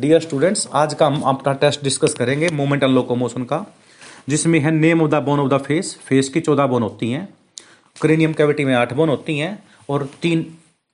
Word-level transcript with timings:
Dear 0.00 0.20
students 0.20 0.66
आज 0.74 0.94
का 0.94 1.06
हम 1.06 1.20
अपना 1.22 1.52
टेस्ट 1.52 1.82
डिस्कस 1.84 2.14
करेंगे 2.14 2.48
मूवमेंट 2.48 2.82
एंड 2.82 2.92
लोकोमोशन 2.92 3.44
का, 3.44 3.64
जिसमें 4.28 4.58
है 4.60 4.70
name 4.70 5.02
of 5.02 5.10
the 5.10 5.22
bone 5.22 5.40
of 5.40 5.48
the 5.48 5.58
face 5.62 5.94
face 6.04 6.28
की 6.28 6.40
चौदह 6.40 6.66
बोन 6.66 6.82
होती 6.82 7.10
हैं 7.10 7.28
क्रेनियम 7.96 8.32
कैविटी 8.32 8.64
में 8.64 8.74
आठ 8.74 8.92
बोन 8.92 9.08
होती 9.08 9.38
हैं, 9.38 9.62
और 9.90 10.08
तीन 10.22 10.46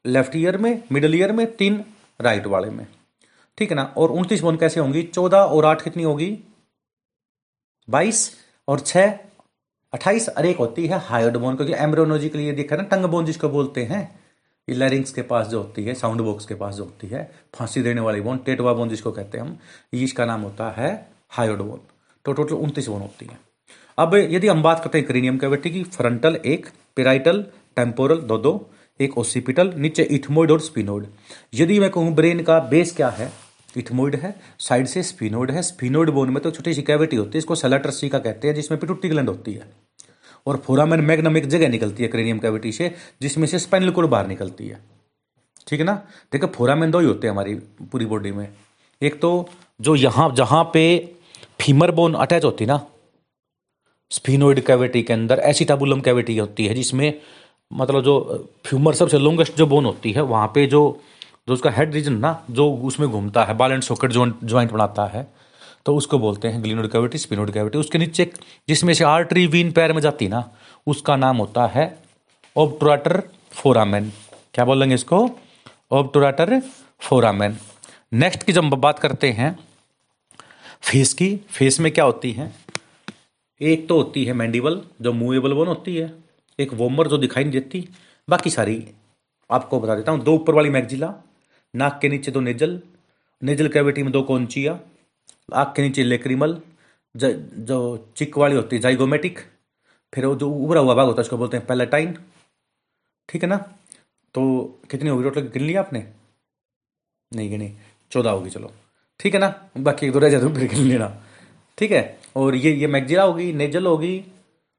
लेफ़्ट 0.04 0.36
ईयर 0.36 0.56
में 0.56 0.82
मिडल 0.92 1.14
ईयर 1.14 1.32
में, 1.32 1.46
तीन 1.46 1.84
राइट 2.20 2.46
वाले 2.46 2.70
में। 2.70 2.86
ठीक 3.58 3.70
है 3.70 3.76
ना? 3.76 3.82
और 3.96 4.10
उनतीस 4.10 4.40
बोन 4.40 4.56
कैसे 4.56 4.80
होंगी? 4.80 5.02
चौदह 5.04 5.38
और 5.38 5.64
आठ 5.64 5.82
कितनी 5.82 6.02
होगी? 6.02 6.38
बाईस 7.88 8.30
और 8.68 8.80
छः 8.80 9.18
अट्ठाईस, 9.92 10.28
और 10.28 10.46
एक 10.46 10.56
होती 10.56 10.86
है 10.86 10.98
हाइड 11.00 11.36
बोन 11.36 11.56
क्योंकि 11.56 11.74
एम्ब्रोनोजी 11.74 12.28
के 12.28 12.38
लिए 12.38 12.52
देखा 12.52 12.76
ना, 12.76 12.82
टंग 12.82 13.04
बोन 13.06 13.24
जिसको 13.24 13.48
बोलते 13.48 13.84
हैं। 13.84 14.19
लैरिंग्स 14.68 15.12
के 15.12 15.22
पास 15.22 15.46
जो 15.46 15.58
होती 15.58 15.84
है, 15.84 15.94
साउंड 15.94 16.20
बॉक्स 16.20 16.46
के 16.46 16.54
पास 16.54 16.74
जो 16.74 16.84
होती 16.84 17.06
है, 17.06 17.30
फांसी 17.54 17.82
देने 17.82 18.00
वाली 18.00 18.20
बोन, 18.20 18.38
टेटवा 18.38 18.72
बोन 18.72 18.88
जिसको 18.88 19.12
कहते 19.12 19.38
हैं 19.38 19.44
हम 19.44 19.58
इसका 19.94 20.24
नाम 20.24 20.40
होता 20.40 20.70
है 20.70 20.90
हायोड 21.30 21.58
बोन। 21.58 21.80
तो 22.24 22.32
टोटल 22.32 22.54
उनतीस 22.54 22.88
बोन 22.88 23.00
होती 23.00 23.26
है। 23.26 23.38
अब 23.98 24.14
यदि 24.14 24.48
हम 24.48 24.62
बात 24.62 24.82
करते 24.84 24.98
हैं 24.98 25.06
क्रीनियम 25.06 25.38
कैविटी 25.38 25.70
की, 25.70 25.82
फ्रंटल 25.84 26.36
एक, 26.36 26.66
पेराइटल, 26.96 27.44
टेम्पोरल 27.76 28.20
दो 28.20 28.38
दो, 28.38 28.70
एक 29.00 29.18
ओसिपिटल, 29.18 29.72
नीचे 29.76 30.02
इथमोइड 30.02 30.50
और 30.50 30.60
स्पिनोइड। 30.60 31.06
यदि 31.54 31.78
मैं 31.80 31.90
कहूँ 31.90 32.14
ब्रेन 32.14 32.42
का 32.42 32.58
बेस 32.60 32.94
क्या 32.96 33.08
है, 33.08 33.30
इथमोइड 33.76 34.14
है, 34.16 34.34
साइड 34.58 34.86
से 34.86 35.02
स्पिनोइड 35.02 35.50
है, 35.50 35.62
स्पिनोइड 35.62 36.10
बोन 36.10 36.30
में 36.30 36.42
तो 36.42 36.50
छोटी 36.50 36.74
सी 36.74 36.82
कैविटी 36.82 37.16
होती 37.16 37.30
है, 37.30 37.38
इसको 37.38 37.54
सेलेट्रसी 37.54 38.08
का 38.08 38.18
कहते 38.18 38.48
हैं, 38.48 38.54
जिसमें 38.54 38.80
पिटुट्टी 38.80 39.08
ग्लैंड 39.08 39.28
होती 39.28 39.52
है। 39.52 39.89
और 40.46 40.56
फोरामेन 40.56 41.00
मैग्नम 41.00 41.36
एक 41.36 41.46
जगह 41.46 41.68
निकलती 41.68 42.02
है 42.02 42.08
क्रेनियम 42.08 42.38
कैविटी 42.38 42.72
से, 42.72 42.94
जिसमें 43.22 43.46
से 43.46 43.58
स्पाइनल 43.58 43.90
कोड 43.90 44.06
बाहर 44.06 44.26
निकलती 44.26 44.68
है। 44.68 44.80
ठीक 45.68 45.80
है 45.80 45.86
ना? 45.86 45.94
देखो, 46.32 46.46
फोरामेन 46.46 46.90
दो 46.90 47.00
ही 47.00 47.06
होते 47.06 47.26
हैं 47.26 47.32
हमारी 47.32 47.54
पूरी 47.92 48.06
बॉडी 48.06 48.32
में। 48.32 48.48
एक 49.02 49.20
तो 49.20 49.48
जो 49.80 49.94
यहाँ, 49.94 50.32
जहाँ 50.34 50.64
पे 50.74 51.14
फीमर 51.60 51.90
बोन 51.90 52.14
अटैच 52.14 52.44
होती 52.44 52.66
ना 52.66 52.80
स्फीनोइड 54.10 54.60
कैविटी 54.60 55.02
के 55.02 55.12
अंदर 55.12 55.38
एसिटाबुलम 55.38 56.00
कैविटी 56.00 56.36
होती 56.38 56.66
है, 56.66 56.74
जिसमें 56.74 57.20
मतलब 57.70 58.02
जो 58.02 58.48
फ्यूमर 58.66 58.94
सबसे 58.94 59.18
लॉन्गेस्ट 59.18 59.56
जो 59.56 59.66
बोन 59.66 59.84
होती 59.84 60.12
है, 60.12 60.22
वहाँ 60.22 60.46
पे 60.54 60.66
जो 60.66 61.00
जो 61.48 61.54
उसका 61.54 61.70
हेड 61.70 61.94
रीजन 61.94 62.16
ना, 62.18 62.42
जो 62.50 62.72
उसमें 62.74 63.08
घूमता 63.08 63.44
है 63.44 63.54
बाल 63.56 63.72
एंड 63.72 63.82
सॉकेट 63.82 64.12
ज्वाइंट 64.12 64.72
बनाता 64.72 65.04
है 65.04 65.26
तो 65.86 65.94
उसको 65.96 66.18
बोलते 66.18 66.48
हैं 66.48 66.62
ग्लिनोड 66.62 66.90
कैविटी 66.90 67.18
स्पिनोड 67.18 67.50
कैविटी। 67.52 67.78
उसके 67.78 67.98
नीचे 67.98 68.30
जिसमें 68.68 68.92
से 68.94 69.04
आर्टरी 69.04 69.46
वीन 69.46 69.72
पैर 69.72 69.92
में 69.92 70.00
जाती 70.00 70.28
ना, 70.28 70.50
उसका 70.86 71.16
नाम 71.16 71.36
होता 71.36 71.66
है 71.66 71.86
ऑब्टोराटर 72.56 73.22
फोरामेन। 73.52 74.10
क्या 74.54 74.64
बोलेंगे 74.64 74.94
इसको? 74.94 75.18
ऑब्टोराटर 75.92 76.60
फोरामेन। 77.00 77.56
नेक्स्ट 78.12 78.42
की 78.42 78.52
जब 78.52 78.64
बात 78.64 78.98
करते 78.98 79.30
हैं, 79.30 79.58
फेस 80.82 81.12
की, 81.14 81.36
फेस 81.36 81.80
में 81.80 81.92
क्या 81.92 82.04
होती 82.04 82.32
है? 82.32 82.52
एक 83.60 83.88
तो 83.88 83.96
होती 83.96 84.24
है 84.24 84.32
मैंडिबल, 84.32 84.80
जो 85.02 85.12
मूवेबल 85.12 85.52
बोन 85.52 85.68
होती 85.68 85.96
है, 85.96 86.12
एक 86.58 86.72
वोमर 86.74 87.08
जो 87.08 87.18
दिखाई 87.18 87.44
नहीं 87.44 87.52
देती। 87.52 87.88
बाकी 88.28 88.50
सारी 88.50 88.84
आपको 89.50 89.80
बता 89.80 89.94
देता 89.94 90.12
हूँ, 90.12 90.22
दो 90.24 90.32
ऊपर 90.32 90.54
वाली 90.54 90.70
मैगजिला 90.70 91.14
नाक 91.74 91.98
के 92.02 92.08
नीचे 92.08 92.30
दो 92.30 92.40
नेजल 92.40 92.80
नेजल 93.42 93.68
कैविटी 93.68 94.02
में 94.02 94.12
दो 94.12 94.22
कौंचिया 94.22 94.78
आँख 95.54 95.76
के 95.76 95.82
नीचे 95.82 96.02
लेक्रिमल 96.02 96.60
जो 97.16 98.12
चिक 98.16 98.38
वाली 98.38 98.56
होती 98.56 98.76
है, 98.76 98.82
जाइगोमेटिक, 98.82 99.38
फिर 100.14 100.26
वो 100.26 100.34
जो 100.34 100.50
उभरा 100.50 100.80
हुआ 100.80 100.94
भाग 100.94 101.06
होता 101.06 101.20
है, 101.20 101.22
उसको 101.22 101.36
बोलते 101.36 101.56
हैं 101.56 101.66
पैलेटाइन। 101.66 102.18
ठीक 103.28 103.42
है 103.42 103.48
ना? 103.48 103.56
तो 104.34 104.42
कितनी 104.90 105.10
होगी? 105.10 105.24
टोटल 105.24 105.40
गिन 105.40 105.62
लिया 105.62 105.80
आपने? 105.80 106.06
नहीं 107.32 107.50
गिनी। 107.50 107.72
चौदह 108.10 108.30
होगी, 108.30 108.50
चलो। 108.50 108.70
ठीक 109.20 109.34
है 109.34 109.40
ना? 109.40 109.54
बाकी 109.78 110.06
एक 110.06 110.12
दो 110.12 110.18
रह 110.18 110.28
जाते 110.28 110.54
फिर 110.54 110.68
गिन 110.68 110.86
लेना। 110.86 111.22
ठीक 111.78 111.90
है? 111.90 112.18
और 112.36 112.54
ये 112.54 112.72
ये 112.72 112.86
मैगजीरा 112.86 113.22
होगी, 113.22 113.52
नेजल 113.52 113.86
होगी, 113.86 114.24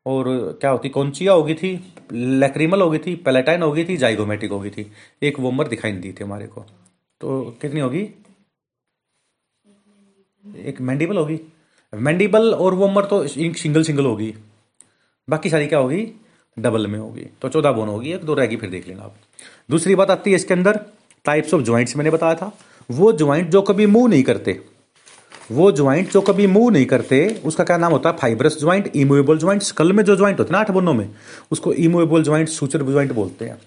और 0.06 0.26
क्या 0.62 0.72
होती? 0.72 0.90
कौनचिया 0.90 1.34
होगी 1.34 1.54
थी 1.54 1.94
लेक्रिमल 2.12 2.82
होगी 2.82 2.98
थी, 2.98 3.16
पैलेटाइन 3.16 3.62
होगी 3.62 3.84
थी, 3.86 3.98
जाइगोमेटिक 3.98 4.52
होगी 4.52 4.70
थी। 4.70 4.92
एक 5.24 5.40
वोमर 5.40 5.68
दिखाई 5.68 5.92
नहीं 5.92 6.02
दी 6.02 6.12
थी 6.14 6.24
हमारे 6.24 6.48
को। 6.48 6.66
तो 7.22 7.58
कितनी 7.62 7.80
होगी? 7.80 8.10
एक 10.46 10.82
मैंडिबल 10.82 11.18
होगी। 11.18 11.40
मैंडिबल 11.94 12.54
और 12.54 12.74
वोमर 12.74 13.06
तो 13.06 13.26
सिंगल 13.28 13.84
सिंगल 13.84 14.06
होगी। 14.06 14.34
बाकी 15.28 15.50
सारी 15.50 15.68
क्या 15.68 15.80
होगी? 15.80 16.08
डबल 16.58 16.88
में 16.88 16.98
होगी। 17.00 17.26
तो 17.42 17.50
चौदह 17.50 17.72
बोन 17.72 17.88
होगी, 17.88 18.12
एक 18.14 18.24
दो 18.24 18.34
रहेगी, 18.34 18.56
फिर 18.56 18.70
देख 18.70 18.88
लेना 18.88 19.04
आप। 19.04 19.16
दूसरी 19.70 19.96
बात 19.96 20.12
आती 20.12 20.30
है 20.30 20.36
इसके 20.36 20.54
अंदर 20.54 20.80
टाइप्स 21.26 21.54
ऑफ़ 21.54 21.62
ज्वाइंट्स 21.62 21.96
मैंने 21.98 22.12
बताया 22.12 22.36
था। 22.36 22.52
वो 22.90 23.12
ज्वाइंट 23.12 23.50
जो 23.50 23.62
कभी 23.62 23.86
मूव 23.86 24.08
नहीं 24.08 24.24
करते, 24.24 24.60
वो 25.52 25.72
ज्वाइंट 25.72 26.12
जो 26.12 26.22
कभी 26.22 26.48
मूव 26.48 26.70
नहीं 26.70 26.86
करते, 26.86 27.42
उसका 27.46 27.64
क्या 27.64 27.78
नाम 27.78 27.92
होता 27.92 28.10
है? 28.10 28.18
Fibrous 28.18 28.60
joint 28.60 28.92
immovable 28.96 29.38
joint 29.38 29.62
skull 29.62 29.94
में 29.94 30.04
जो 30.04 30.16
ज्वाइंट 30.16 30.40
होते 30.40 30.48
हैं 30.48 30.52
ना 30.52 30.60
आठ 30.60 30.72
बोनों 30.72 30.94
में, 30.94 31.10
उसको 31.52 31.74
इमूवेबल 31.74 32.24
ज्वाइंट 32.24 32.50
सूचर 32.50 32.84
ज्वाइंट 32.84 33.12
बोलते 33.12 33.46
हैं। 33.46 33.58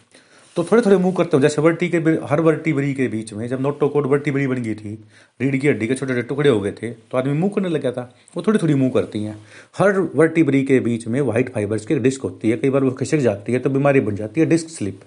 तो 0.57 0.63
थोड़े 0.65 0.83
थोड़े 0.83 0.97
मूव 0.97 1.13
करते 1.13 1.37
हो, 1.37 1.41
जैसे 1.43 1.63
वर्टी 1.63 1.89
के 1.89 1.99
हर 2.27 2.41
वर्टीबरी 2.41 2.93
के 2.95 3.07
बीच 3.09 3.33
में, 3.33 3.47
जब 3.49 3.61
नोटोकोड 3.61 4.07
वर्टीबरी 4.07 4.47
बन 4.47 4.63
गई 4.63 4.75
थी, 4.75 4.93
रीढ़ 5.41 5.57
की 5.57 5.69
हड्डी 5.69 5.87
के 5.87 5.95
छोटे 5.95 6.15
छोटे 6.15 6.27
टुकड़े 6.29 6.51
हो 6.51 6.61
गए 6.61 6.73
थे 6.73 6.91
तो 6.91 7.19
आदमी 7.19 7.33
मूव 7.39 7.51
करने 7.51 7.69
लगा 7.69 7.91
था। 7.93 8.03
वो 8.37 8.43
थोड़ी 8.43 8.59
थोड़ी 8.59 8.75
मूव 8.75 8.91
करती 8.91 9.23
हैं। 9.23 9.37
हर 9.79 9.99
वर्टीबरी 10.15 10.63
के 10.65 10.79
बीच 10.81 11.07
में 11.07 11.21
व्हाइट 11.21 11.49
फाइबर्स 11.55 11.87
की 11.87 11.99
डिस्क 11.99 12.23
होती 12.23 12.51
है, 12.51 12.57
कई 12.57 12.71
बार 12.71 12.85
वो 12.85 12.91
खिसक 12.93 13.19
जाती 13.19 13.53
है 13.53 13.59
तो 13.59 13.71
बीमारी 13.71 14.01
बन 14.01 14.17
जाती 14.17 14.41
है 14.41 14.47
डिस्क 14.47 14.69
स्लिप 14.69 15.01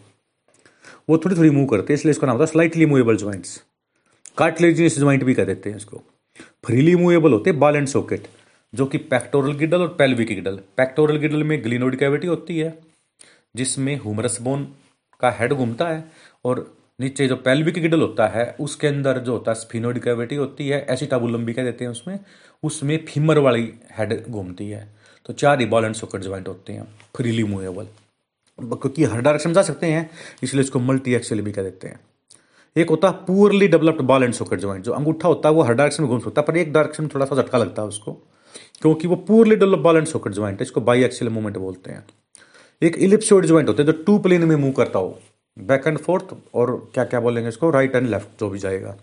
वो 1.09 1.17
थोड़ी 1.17 1.35
थोड़ी 1.35 1.49
मूव 1.49 1.65
करती 1.67 1.93
है, 1.93 1.95
इसलिए 1.95 2.11
इसका 2.11 2.27
नाम 2.27 2.35
होता 2.35 2.45
है 2.45 2.51
slightly 2.51 2.85
movable 2.85 3.17
joints 3.17 3.61
cartilaginous 4.37 4.97
joint 4.99 5.23
भी 5.23 5.33
कह 5.33 5.45
देते 5.45 5.69
हैं 5.69 5.77
इसको। 5.77 6.01
फ्रीली 6.65 6.95
मूवेबल 6.95 7.33
होते 7.33 7.49
हैं 7.49 7.59
बाल 7.59 7.75
एंड 7.75 7.87
सॉकेट 7.87 8.27
जो 8.73 8.85
कि 8.85 8.97
पैक्टोरल 9.05 9.53
गिडल 9.57 9.81
और 9.81 9.95
पेल्विक 9.99 10.27
गिडल 10.29 10.59
पैक्टोरल 10.77 11.17
गिडल 11.17 11.43
में 11.43 11.63
ग्लिनोड 11.63 11.95
कैविटी 11.95 12.27
होती 12.27 12.57
है, 12.57 12.73
जिसमें 13.55 13.95
हुमरस 13.99 14.37
बोन 14.41 14.67
का 15.21 15.31
हेड 15.39 15.53
घूमता 15.53 15.87
है 15.87 16.03
और 16.45 16.65
नीचे 16.99 17.27
जो 17.27 17.35
पेल्विक 17.37 17.75
गिडल 17.75 18.01
होता 18.01 18.27
है, 18.27 18.55
उसके 18.59 18.87
अंदर 18.87 19.17
जो 19.19 19.31
होता 19.31 19.51
है 19.51 19.55
स्फिनोइड 19.55 19.99
कैविटी 20.03 20.35
होती 20.35 20.67
है 20.69 20.85
एसिटाबुलम 20.89 21.45
भी 21.45 21.53
कह 21.53 21.63
देते 21.63 21.85
हैं 21.85 21.91
उसमें 21.91 22.19
उसमें 22.63 22.97
फीमर 23.05 23.37
वाली 23.39 23.71
हेड 23.97 24.25
घूमती 24.25 24.69
है। 24.69 24.87
तो 25.25 25.33
चार 25.33 25.59
ही 25.59 25.65
बॉल 25.65 25.85
एंड 25.85 25.95
सॉकेट 25.95 26.21
ज्वाइंट 26.21 26.47
होते 26.47 26.73
हैं 26.73 26.87
फ्रीली 27.15 27.43
मूवेबल 27.43 27.87
क्योंकि 28.59 29.03
हर 29.03 29.21
डायरेक्शन 29.21 29.53
जा 29.53 29.61
सकते 29.61 29.87
हैं, 29.87 30.09
इसलिए 30.43 30.63
इसको 30.63 30.79
मल्टी 30.79 31.13
एक्सेल 31.15 31.41
भी 31.41 31.51
कह 31.51 31.63
देते 31.63 31.87
हैं। 31.87 31.99
एक 32.75 32.89
होता 32.89 33.07
है 33.07 33.13
purely 33.25 33.67
developed 33.67 34.01
ball 34.03 34.23
and 34.23 34.33
socket 34.33 34.59
joint 34.59 34.85
जो 34.85 34.91
अंगूठा 34.93 35.27
होता 35.27 35.49
है, 35.49 35.55
वो 35.55 35.61
हर 35.61 35.73
डायरेक्शन 35.73 36.03
में 36.03 36.09
घूम 36.09 36.19
सकता 36.19 36.41
है, 36.41 36.45
पर 36.47 36.57
एक 36.57 36.71
डायरेक्शन 36.73 37.03
में 37.03 37.09
थोड़ा 37.13 37.25
सा 37.25 37.35
झटका 37.35 37.57
लगता 37.57 37.81
है 37.81 37.87
उसको, 37.87 38.11
क्योंकि 38.81 39.07
वो 39.07 39.15
purely 39.27 39.55
develop 39.55 39.79
ball 39.79 39.97
and 39.97 40.07
socket 40.07 40.33
joint 40.33 40.59
है, 40.59 40.63
इसको 40.63 40.81
बाई 40.81 41.03
एक्सेल 41.03 41.29
मूवमेंट 41.29 41.57
बोलते 41.57 41.91
हैं। 41.91 42.05
एक 42.81 42.95
इलिप्सोइड 42.97 43.45
ज्वाइंट 43.45 43.69
होता 43.69 43.83
है 43.83 43.91
जो 43.91 44.03
टू 44.03 44.17
प्लेन 44.19 44.43
में 44.43 44.55
मूव 44.55 44.71
करता 44.71 44.99
हो। 44.99 45.19
बैक 45.57 45.87
एंड 45.87 45.97
फोर्थ 45.97 46.33
और 46.53 46.91
क्या 46.93 47.03
क्या 47.03 47.19
बोलेंगे 47.19 47.49
इसको? 47.49 47.69
राइट 47.69 47.95
एंड 47.95 48.07
लेफ़्ट 48.07 48.39
जो 48.39 48.49
भी 48.49 48.59
जाएगा। 48.59 48.95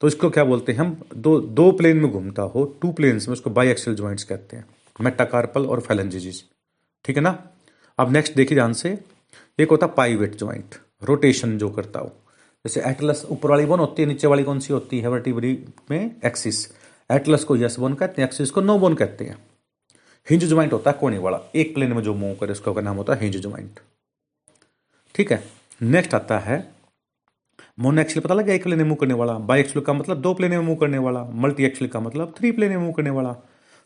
तो 0.00 0.06
इसको 0.06 0.30
क्या 0.30 0.44
बोलते 0.44 0.72
हैं 0.72 0.78
हम? 0.78 0.96
दो 1.16 1.40
दो 1.40 1.70
प्लेन 1.72 1.96
में 1.96 2.10
घूमता 2.10 2.42
हो 2.42 2.64
टू 2.82 2.90
प्लेन्स 2.92 3.28
में, 3.28 3.32
उसको 3.32 3.50
बाई 3.50 3.68
एक्सल 3.68 3.94
ज्वाइंट्स 3.94 4.24
कहते 4.24 4.56
हैं। 4.56 4.64
मेटाकार्पल 5.00 5.66
और 5.66 5.80
फेलेंजिस 5.80 6.42
ठीक 7.04 7.16
है 7.16 7.22
ना? 7.22 7.38
अब 7.98 8.12
नेक्स्ट 8.12 8.34
देखिए 8.34 8.56
ध्यान 8.56 8.72
से। 8.72 8.98
एक 9.58 9.70
होता 9.70 9.86
पाइवेट 9.86 10.36
ज्वाइंट 10.38 10.74
रोटेशन 11.02 11.56
जो 11.58 11.68
करता 11.70 12.00
हो। 12.00 12.12
जैसे 12.64 12.80
एटलस 12.80 13.24
ऊपर 13.30 13.50
वाली 13.50 13.66
बोन 13.66 13.78
होती 13.78 14.02
है, 14.02 14.08
नीचे 14.08 14.26
वाली 14.26 14.44
कौन 14.44 14.60
सी 14.60 14.72
होती 14.72 15.00
है? 15.00 15.08
वर्टिब्री 15.08 15.58
में 15.90 16.16
एक्सिस 16.26 16.66
एटलस 17.10 17.44
को 17.44 17.56
यस 17.56 17.78
बोन 17.78 17.94
कहते 17.94 18.22
हैं 18.22 18.28
एक्सिस 18.28 18.50
को 18.50 18.60
नो 18.60 18.78
बोन 18.78 18.94
कहते 18.94 19.24
हैं। 19.24 19.36
हिंज 20.26 20.44
ज्वाइंट 20.44 20.72
होता 20.72 20.90
है 20.90 20.96
कोने 21.00 21.18
वाला। 21.18 21.40
एक 21.54 21.74
प्लेन 21.74 21.92
में 21.92 22.02
जो 22.02 22.14
मूव 22.14 22.34
करे 22.34 22.52
उसका 22.52 22.80
नाम 22.80 22.96
होता 22.96 23.14
है 23.14 23.20
हिंज 23.20 23.36
ज्वाइंट 23.36 23.80
ठीक 25.14 25.32
है? 25.32 25.42
नेक्स्ट 25.82 26.14
आता 26.14 26.38
है 26.38 26.56
मोनो 27.78 28.00
एक्सल 28.00 28.20
पता 28.20 28.34
लगा 28.34 28.52
एक 28.52 28.62
प्लेन 28.62 28.78
में 28.78 28.84
मूव 28.84 28.96
करने 28.96 29.14
वाला। 29.14 29.32
बाई 29.40 29.60
एक्सल 29.60 29.80
का 29.80 29.92
मतलब 29.92 30.20
दो 30.20 30.32
प्लेन 30.34 30.50
में 30.50 30.58
मूव 30.58 30.76
करने 30.76 30.98
वाला। 30.98 31.24
मल्टी 31.24 31.64
एक्सल 31.64 31.86
का 31.86 32.00
मतलब 32.00 32.34
थ्री 32.38 32.50
प्लेन 32.52 32.70
में 32.70 32.76
मूव 32.76 32.92
करने 32.92 33.10
वाला। 33.10 33.32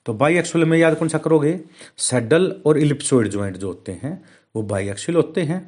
तो 0.06 0.14
बाई 0.14 0.36
एक्सल 0.38 0.64
में 0.64 0.76
याद 0.78 0.96
कौन 0.98 1.08
सा 1.08 1.18
करोगे? 1.18 1.58
सेडल 1.98 2.50
और 2.66 2.78
इलिप्सोइड 2.78 3.28
ज्वाइंट 3.28 3.56
जो 3.56 3.66
होते 3.66 3.92
हैं, 3.92 4.24
वो 4.56 4.62
बाई 4.62 4.88
एक्सल 4.88 5.14
होते 5.14 5.42
हैं। 5.42 5.60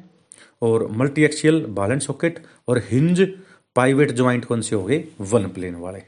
और 0.61 0.87
multi 0.91 1.23
axial 1.23 1.65
ball 1.65 1.91
and 1.91 2.01
socket 2.01 2.43
और 2.67 2.81
हिंज 2.89 3.21
पाइवेट 3.75 4.11
ज्वाइंट 4.11 4.45
कौन 4.45 4.61
से 4.61 4.75
हो 4.75 4.83
गए? 4.83 5.03
वन 5.21 5.47
प्लेन 5.47 5.75
वाले। 5.75 6.01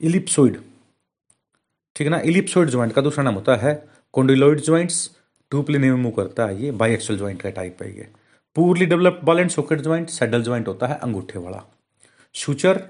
इलिप्सोइड 0.00 0.60
ठीक 1.96 2.06
है 2.06 2.10
ना? 2.10 2.18
इलिप्सोइड 2.20 2.70
ज्वाइंट 2.70 2.92
का 2.92 3.02
दूसरा 3.02 3.24
नाम 3.24 3.34
होता 3.34 3.56
है 3.56 3.74
कोंडिलोइड 4.14 4.60
ज्वाइंट्स 4.60 5.10
टू 5.52 5.62
प्लेन 5.62 5.80
में 5.82 6.02
मूव 6.02 6.12
करता 6.12 6.46
है 6.46 6.62
ये 6.62 6.70
बाई 6.72 6.92
एक्सल 6.92 7.16
ज्वाइंट 7.18 7.42
का 7.42 7.50
टाइप 7.50 7.82
है 7.82 7.88
ये। 7.96 8.08
Poorly 8.56 8.86
developed 8.86 9.24
ball 9.24 9.40
and 9.40 9.50
socket 9.50 9.80
joint 9.80 10.08
saddle 10.10 10.42
joint 10.42 10.68
होता 10.68 10.86
है 10.86 10.98
अंगूठे 10.98 11.38
वाला। 11.38 11.62
शूचर 12.34 12.80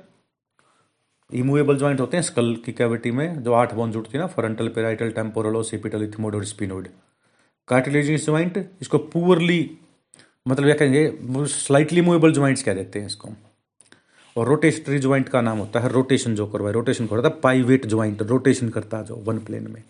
इमूवेबल 1.30 1.78
ज्वाइंट 1.78 2.00
होते 2.00 2.16
हैं 2.16 2.22
स्कल 2.24 2.54
की 2.64 2.72
कैविटी 2.72 3.10
में, 3.10 3.42
जो 3.42 3.52
आठ 3.52 3.74
बोन 3.74 3.92
जुड़ती 3.92 4.12
है 4.12 4.18
ना 4.18 4.26
frontal 4.26 4.68
parietal 4.68 5.10
temporal 5.10 5.56
occipital 5.56 6.02
ethmoid 6.02 6.34
और 6.34 6.44
स्पिनोइड 6.44 6.88
कार्टिलेजियस 7.68 8.24
ज्वाइंट 8.24 8.58
इसको 8.80 8.98
पुअरली 8.98 9.58
मतलब 10.46 10.64
क्या 10.64 10.74
कहेंगे 10.76 11.46
स्लाइटली 11.48 12.00
मूवेबल 12.00 12.32
ज्वाइंट्स 12.32 12.62
कह 12.62 12.74
देते 12.74 12.98
हैं 12.98 13.06
इसको 13.06 13.28
और 14.36 14.46
रोटेशनरी 14.46 14.98
ज्वाइंट 14.98 15.28
का 15.28 15.40
नाम 15.40 15.58
होता 15.58 15.80
है 15.80 15.88
रोटेशन 15.88 16.34
जो 16.34 16.46
करवाए 16.46 16.72
रोटेशन 16.72 17.06
करता 17.06 17.28
है 17.28 17.40
पाइवेट 17.40 17.86
ज्वाइंट 17.86 18.22
रोटेशन 18.22 18.68
करता 18.68 18.98
है 18.98 19.04
जो 19.04 19.16
वन 19.16 19.38
प्लेन 19.38 19.70
में। 19.70 19.82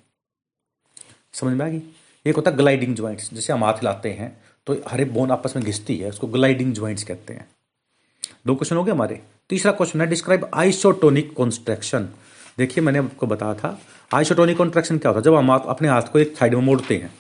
समझ 1.35 1.57
में 1.57 1.65
आ 1.67 1.69
गई? 1.69 1.83
एक 2.27 2.37
होता 2.37 2.51
है 2.51 2.57
ग्लाइडिंग 2.57 2.95
ज्वाइंट्स 2.97 3.33
जैसे 3.35 3.53
हम 3.53 3.65
हाथ 3.65 3.75
हिलाते 3.75 4.11
हैं 4.11 4.37
तो 4.67 4.77
हर 4.89 5.05
बोन 5.07 5.31
आपस 5.31 5.57
में 5.57 5.65
घिसती 5.65 5.97
है, 5.97 6.09
उसको 6.09 6.27
ग्लाइडिंग 6.27 6.73
ज्वाइंट्स 6.75 7.05
कहते 7.05 7.33
हैं। 7.35 7.49
दो 8.47 8.55
क्वेश्चन 8.55 8.77
हो 8.77 8.85
गए 8.85 8.93
हमारे। 8.93 9.21
तीसरा 9.49 9.73
क्वेश्चन 9.73 10.01
है 10.01 10.07
डिस्क्राइब 10.07 10.49
आइसोटोनिक 10.55 11.33
कॉन्स्ट्रक्शन 11.35 12.09
देखिए, 12.59 12.85
मैंने 12.85 12.99
आपको 12.99 13.27
बताया 13.27 13.55
था 13.55 13.79
आइसोटोनिक 14.15 14.57
कॉन्ट्रैक्शन 14.59 14.99
क्या 14.99 15.11
होता 15.11 15.19
है? 15.19 15.25
जब 15.25 15.35
हम 15.35 15.51
अपने 15.51 15.89
हाथ 15.89 16.03
को 16.13 16.19
एक 16.19 16.37
साइड 16.37 16.55
में 16.55 16.63
मोड़ते 16.63 16.97
हैं, 16.97 17.13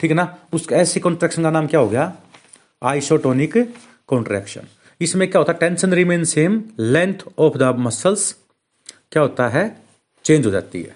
ठीक 0.00 0.10
है 0.10 0.16
ना? 0.16 0.36
उस 0.52 0.66
ऐसी 0.72 1.00
कॉन्ट्रैक्शन 1.00 1.42
का 1.42 1.50
नाम 1.50 1.66
क्या 1.66 1.80
हो 1.80 1.88
गया? 1.88 2.12
आइसोटोनिक 2.82 3.56
कॉन्ट्रैक्शन 4.08 4.66
इसमें 5.00 5.28
क्या 5.30 5.38
होता 5.38 5.52
है? 5.52 5.58
Tension 5.58 5.92
remain 5.94 6.24
same 6.24 6.62
length 6.78 7.24
of 7.38 7.56
the 7.58 7.74
muscles 7.78 8.34
क्या 9.12 9.22
होता 9.22 9.48
है? 9.48 9.64
चेंज 10.24 10.46
हो 10.46 10.50
जाती 10.50 10.82
है। 10.82 10.94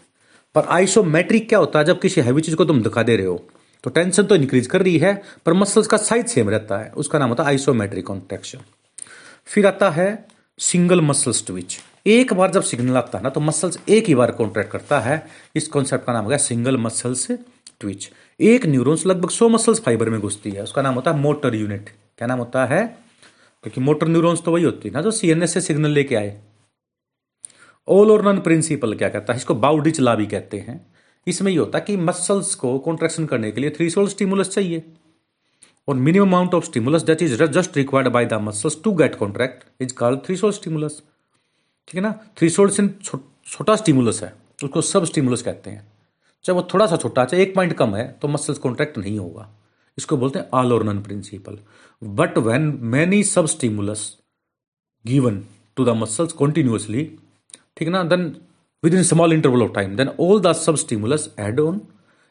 पर 0.54 0.66
आइसोमेट्रिक 0.68 1.48
क्या 1.48 1.58
होता 1.58 1.78
है? 1.78 1.84
जब 1.84 2.00
किसी 2.00 2.20
हैवी 2.20 2.42
चीज़ 2.42 2.56
को 2.56 2.64
तुम 2.64 2.82
दिखा 2.82 3.02
दे 3.02 3.16
रहे 3.16 3.26
हो 3.26 3.42
तो 3.84 3.90
टेंशन 3.90 4.22
तो 4.22 4.36
इंक्रीज 4.36 4.66
कर 4.66 4.82
रही 4.82 4.98
है, 4.98 5.12
पर 5.46 5.52
मसल्स 5.52 5.86
का 5.86 5.96
साइज़ 5.98 6.26
सेम 6.26 6.48
रहता 6.50 6.78
है। 6.78 6.90
उसका 6.92 7.18
नाम 7.18 7.28
होता 7.28 7.42
है 7.42 7.48
आइसोमेट्रिक 7.48 8.06
कॉन्ट्रेक्शन 8.06 8.58
फिर 9.46 9.66
आता 9.66 9.90
है 9.90 10.08
सिंगल 10.60 11.00
मसल्स 11.00 11.44
ट्विच 11.46 11.78
एक 12.06 12.32
बार 12.34 12.50
जब 12.50 12.62
सिग्नल 12.62 12.96
आता 12.96 13.18
है 13.18 13.24
ना 13.24 13.30
तो 13.30 13.40
मसल्स 13.40 13.78
एक 13.88 14.06
ही 14.08 14.14
बार 14.14 14.30
कॉन्ट्रैक्ट 14.32 14.70
करता 14.72 14.98
है। 15.00 15.26
इस 15.56 15.68
कॉन्सेप्ट 15.68 16.04
का 16.04 16.12
नाम 16.12 16.24
हो 16.24 16.28
गया 16.28 16.38
सिंगल 16.38 16.76
मसल्स 16.76 17.26
ट्विच 17.80 18.10
एक 18.40 18.66
न्यूरॉन्स 18.66 19.06
लगभग 19.06 19.30
सौ 19.30 19.48
मसल्स 19.48 19.80
फाइबर 19.80 20.10
में 20.10 20.20
घुसती 20.20 20.50
है। 20.50 20.62
उसका 20.62 20.82
नाम 20.82 20.94
होता 20.94 21.10
है 21.10 21.18
मोटर 21.18 21.54
यूनिट 21.54 21.90
क्या 22.18 22.28
नाम 22.28 22.38
होता 22.38 22.64
है? 22.66 22.82
क्योंकि 23.64 23.80
मोटर 23.80 24.08
न्यूरॉन्स 24.08 24.42
तो 24.42 24.52
वही 24.52 24.64
होती 24.64 24.88
है 24.88 24.94
ना 24.94 25.02
जो 25.02 25.10
सीएनएस 25.10 25.54
से 25.54 25.60
सिग्नल 25.60 25.90
लेके 25.90 26.14
आए। 26.16 26.40
ऑल 27.88 28.10
और 28.10 28.24
नन 28.24 28.38
प्रिंसिपल 28.40 28.94
क्या 28.94 29.08
कहता 29.08 29.32
है? 29.32 29.36
इसको 29.36 29.54
बाउडिच 29.56 30.00
ला 30.00 30.14
भी 30.14 30.26
कहते 30.26 30.58
हैं। 30.58 30.86
इसमें 31.26 31.50
ये 31.52 31.58
होता 31.58 31.78
है 31.78 31.84
कि 31.84 31.96
मसल्स 31.98 32.54
को 32.54 32.78
कॉन्ट्रेक्शन 32.78 33.26
करने 33.26 33.50
के 33.52 33.60
लिए 33.60 33.70
थ्री 33.70 33.90
सोल 33.90 34.08
स्टिमुलस 34.08 34.48
चाहिए। 34.48 34.82
और 35.88 35.94
minimum 35.96 36.26
amount 36.26 36.54
of 36.54 36.64
stimulus 36.64 37.02
that 37.02 37.22
is 37.22 37.42
just 37.44 37.76
required 37.76 38.12
by 38.12 38.24
the 38.24 38.34
muscles 38.42 38.82
to 38.84 38.92
get 38.94 39.14
contract 39.14 39.64
is 39.82 39.94
called 39.94 40.20
threshold 40.36 40.52
stimulus 40.52 41.02
ठीक 41.88 41.94
है 41.94 42.00
ना? 42.00 42.12
थ्री 42.38 42.48
सोल 42.50 42.68
से 42.70 42.88
छोटा 42.98 43.76
स्टिमुलस 43.76 44.22
है, 44.22 44.32
उसको 44.62 44.80
सब 44.82 45.04
स्टिमुलस 45.04 45.42
कहते 45.42 45.70
हैं। 45.70 45.86
चाहे 46.44 46.56
वो 46.56 46.66
थोड़ा 46.74 46.86
सा 46.86 46.96
छोटा 46.96 47.24
चाहे 47.24 47.42
एक 47.42 47.54
पॉइंट 47.54 47.72
कम 47.72 47.94
है 47.96 48.06
तो 48.22 48.28
मसल्स 48.28 48.58
कॉन्ट्रैक्ट 48.58 48.98
नहीं 48.98 49.18
होगा। 49.18 49.48
इसको 50.00 50.16
बोलते 50.16 50.38
हैं 50.38 50.48
all 50.52 50.72
or 50.72 50.84
none 50.84 51.00
principle 51.02 51.58
but 52.02 52.38
when 52.38 52.62
many 52.90 53.22
sub 53.22 53.46
stimulus 53.46 54.16
given 55.04 55.42
to 55.76 55.84
the 55.84 55.88
muscles 55.88 56.32
continuously 56.32 57.04
ठीक 57.76 57.88
ना? 57.88 58.02
Then 58.02 58.24
within 58.94 59.02
small 59.02 59.32
interval 59.32 59.62
of 59.62 59.72
time 59.72 59.96
then 59.96 60.08
all 60.20 60.40
the 60.40 60.52
sub 60.52 60.76
stimulus 60.76 61.28
add 61.40 61.60
on 61.60 61.80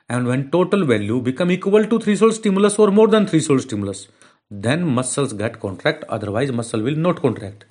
and 0.09 0.27
when 0.27 0.43
total 0.43 0.83
value 0.83 1.19
become 1.21 1.51
equal 1.51 1.85
to 1.85 1.99
threshold 2.17 2.31
stimulus 2.31 2.79
or 2.79 2.89
more 2.89 3.11
than 3.11 3.25
threshold 3.41 3.59
stimulus 3.59 4.07
then 4.53 4.83
muscles 4.93 5.33
get 5.33 5.55
contract 5.55 6.03
otherwise 6.03 6.51
muscle 6.51 6.81
will 6.81 6.99
not 6.99 7.19
contract 7.19 7.63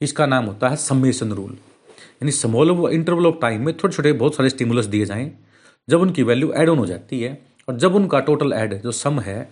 इसका 0.00 0.26
नाम 0.26 0.44
होता 0.44 0.68
है 0.68 0.76
summation 0.76 1.32
rule 1.32 1.52
यानी 1.52 2.32
small 2.32 2.90
interval 2.92 3.26
of 3.26 3.36
time 3.42 3.64
में 3.66 3.72
छोटे 3.72 3.94
छोटे 3.94 4.12
बहुत 4.12 4.34
सारे 4.34 4.50
स्टिमुलस 4.50 4.84
दिए 4.84 5.04
जाएँ, 5.04 5.30
जब 5.88 6.00
उनकी 6.00 6.22
वैल्यू 6.22 6.52
एड 6.52 6.68
ऑन 6.68 6.78
हो 6.78 6.86
जाती 6.86 7.20
है 7.20 7.32
और 7.68 7.76
जब 7.76 7.94
उनका 7.94 8.20
टोटल 8.20 8.52
एड 8.52 8.80
जो 8.82 8.92
सम 8.92 9.20
है 9.20 9.42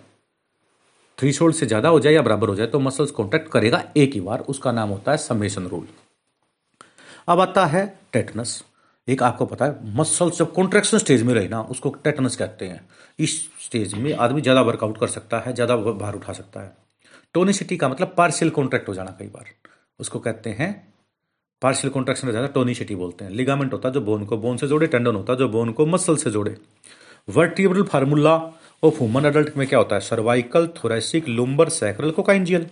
थ्री 1.17 1.31
शोल्ड 1.33 1.55
से 1.55 1.65
ज़्यादा 1.65 1.89
हो 1.89 1.99
जाए 1.99 2.13
या 2.13 2.21
बराबर 2.21 2.49
हो 2.49 2.55
जाए 2.55 2.67
तो 2.67 2.79
मसल्स 2.79 3.11
कॉन्टैक्ट 3.11 3.51
करेगा 3.51 3.83
एक 3.97 4.13
ही 4.13 4.19
बार, 4.21 4.39
उसका 4.39 4.71
नाम 4.71 4.89
होता 4.89 5.11
है 5.11 5.17
समेशन 5.19 5.67
रूल 5.67 5.87
अब 7.27 7.39
आता 7.39 7.65
है 7.65 7.85
टेटनस 8.13 8.63
एक 9.07 9.23
आपको 9.23 9.45
पता 9.45 9.65
है 9.65 9.95
मसल्स 9.95 10.37
जब 10.39 10.51
कॉन्ट्रेक्शन 10.53 10.97
स्टेज 10.97 11.23
में 11.23 11.33
रहे 11.33 11.47
ना, 11.47 11.61
उसको 11.61 11.89
टेटनस 12.03 12.35
कहते 12.35 12.65
हैं। 12.65 12.87
इस 13.19 13.35
स्टेज 13.65 13.93
में 13.93 14.13
आदमी 14.15 14.41
ज़्यादा 14.41 14.61
वर्कआउट 14.61 14.97
कर 14.97 15.07
सकता 15.07 15.39
है, 15.39 15.53
ज़्यादा 15.53 15.75
भार 15.75 16.15
उठा 16.15 16.33
सकता 16.33 16.61
है। 16.61 16.75
टोनिसिटी 17.35 17.77
का 17.77 17.89
मतलब 17.89 18.13
पार्शियल 18.17 18.51
कॉन्ट्रैक्ट 18.51 18.89
हो 18.89 18.93
जाना 18.93 19.15
कई 19.19 19.27
बार। 19.27 19.45
उसको 19.99 20.19
कहते 20.19 20.49
हैं 20.49 20.71
पार्शियल 21.61 21.93
कॉन्ट्रैक्शन 21.93 22.27
रहता 22.27 22.39
है 22.39 22.51
टोनिसिटी 22.53 22.95
बोलते 22.95 23.25
हैं। 23.25 23.31
लिगामेंट 23.31 23.73
होता 23.73 23.89
है 23.89 23.93
जो 23.93 24.01
बोन 24.01 24.25
को 24.25 24.37
बोन 24.37 24.57
से 24.57 24.67
जोड़े 24.67 24.87
टेंडन 24.87 25.15
होता 25.15 25.33
है 25.33 25.39
जो 25.39 25.47
बोन 25.49 25.71
को 25.71 25.85
मसल 25.85 26.17
से 26.17 26.31
जोड़े। 26.31 26.55
Vertebral 27.29 27.83
formula 27.83 28.35
of 28.83 28.95
human 28.95 29.23
adult 29.23 29.57
में 29.57 29.67
क्या 29.67 29.79
होता 29.79 29.95
है? 29.95 30.01
Cervical 30.01 30.67
thoracic 30.67 31.27
lumbar 31.27 31.69
sacral 31.69 32.11
coccygeal. 32.11 32.67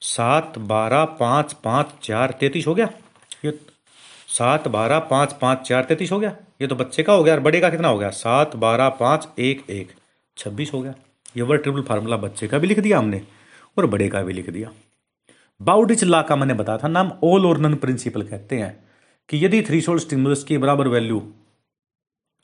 सात, 0.00 0.58
बारह, 0.58 1.04
पाँच 1.04 1.52
पाँच, 1.52 1.86
चार, 2.02 2.36
तैतीस 2.40 2.66
हो 2.66 2.74
गया। 2.74 2.88
ये 3.44 3.60
सात, 4.28 4.68
बारह, 4.68 4.98
पाँच 4.98 5.32
पाँच, 5.32 5.58
चार, 5.58 5.84
तैतीस 5.84 6.12
हो 6.12 6.20
गया। 6.20 6.36
ये 6.60 6.66
तो 6.66 6.74
बच्चे 6.74 7.02
का 7.02 7.12
हो 7.12 7.24
गया 7.24 7.34
और 7.34 7.40
बड़े 7.40 7.60
का 7.60 7.70
कितना 7.70 7.88
हो 7.88 7.98
गया? 7.98 8.10
सात, 8.10 8.56
बारह, 8.56 8.88
पाँच, 8.88 9.28
एक 9.38 9.70
एक। 9.70 9.92
छब्बीस 10.38 10.70
हो 10.74 10.82
गया। 10.82 10.94
ये 11.36 11.42
वर्टिब्रल 11.42 11.82
फार्मूला 11.82 12.16
बच्चे 12.16 12.48
का 12.48 12.58
भी 12.58 12.66
लिख 12.66 12.80
दिया 12.80 12.98
हमने 12.98 13.22
और 13.78 13.86
बड़े 13.86 14.08
का 14.08 14.22
भी 14.22 14.32
लिख 14.32 14.50
दिया। 14.50 14.70
बाउडिच 15.62 16.04
ला 16.04 16.22
का 16.22 16.36
मैंने 16.36 16.54
बताया 16.54 16.78
था, 16.78 16.88
नाम 16.88 17.12
ऑल 17.24 17.46
और 17.46 17.58
नन 17.58 17.74
प्रिंसिपल 17.74 18.22
कहते 18.22 18.56
हैं 18.56 18.84
कि 19.28 19.44
यदि 19.44 19.62
थ्री 19.62 19.80
शोल्ड 19.80 20.00
स्टिमुलस 20.00 20.44
की 20.44 20.58
बराबर 20.58 20.88
वैल्यू 20.88 21.32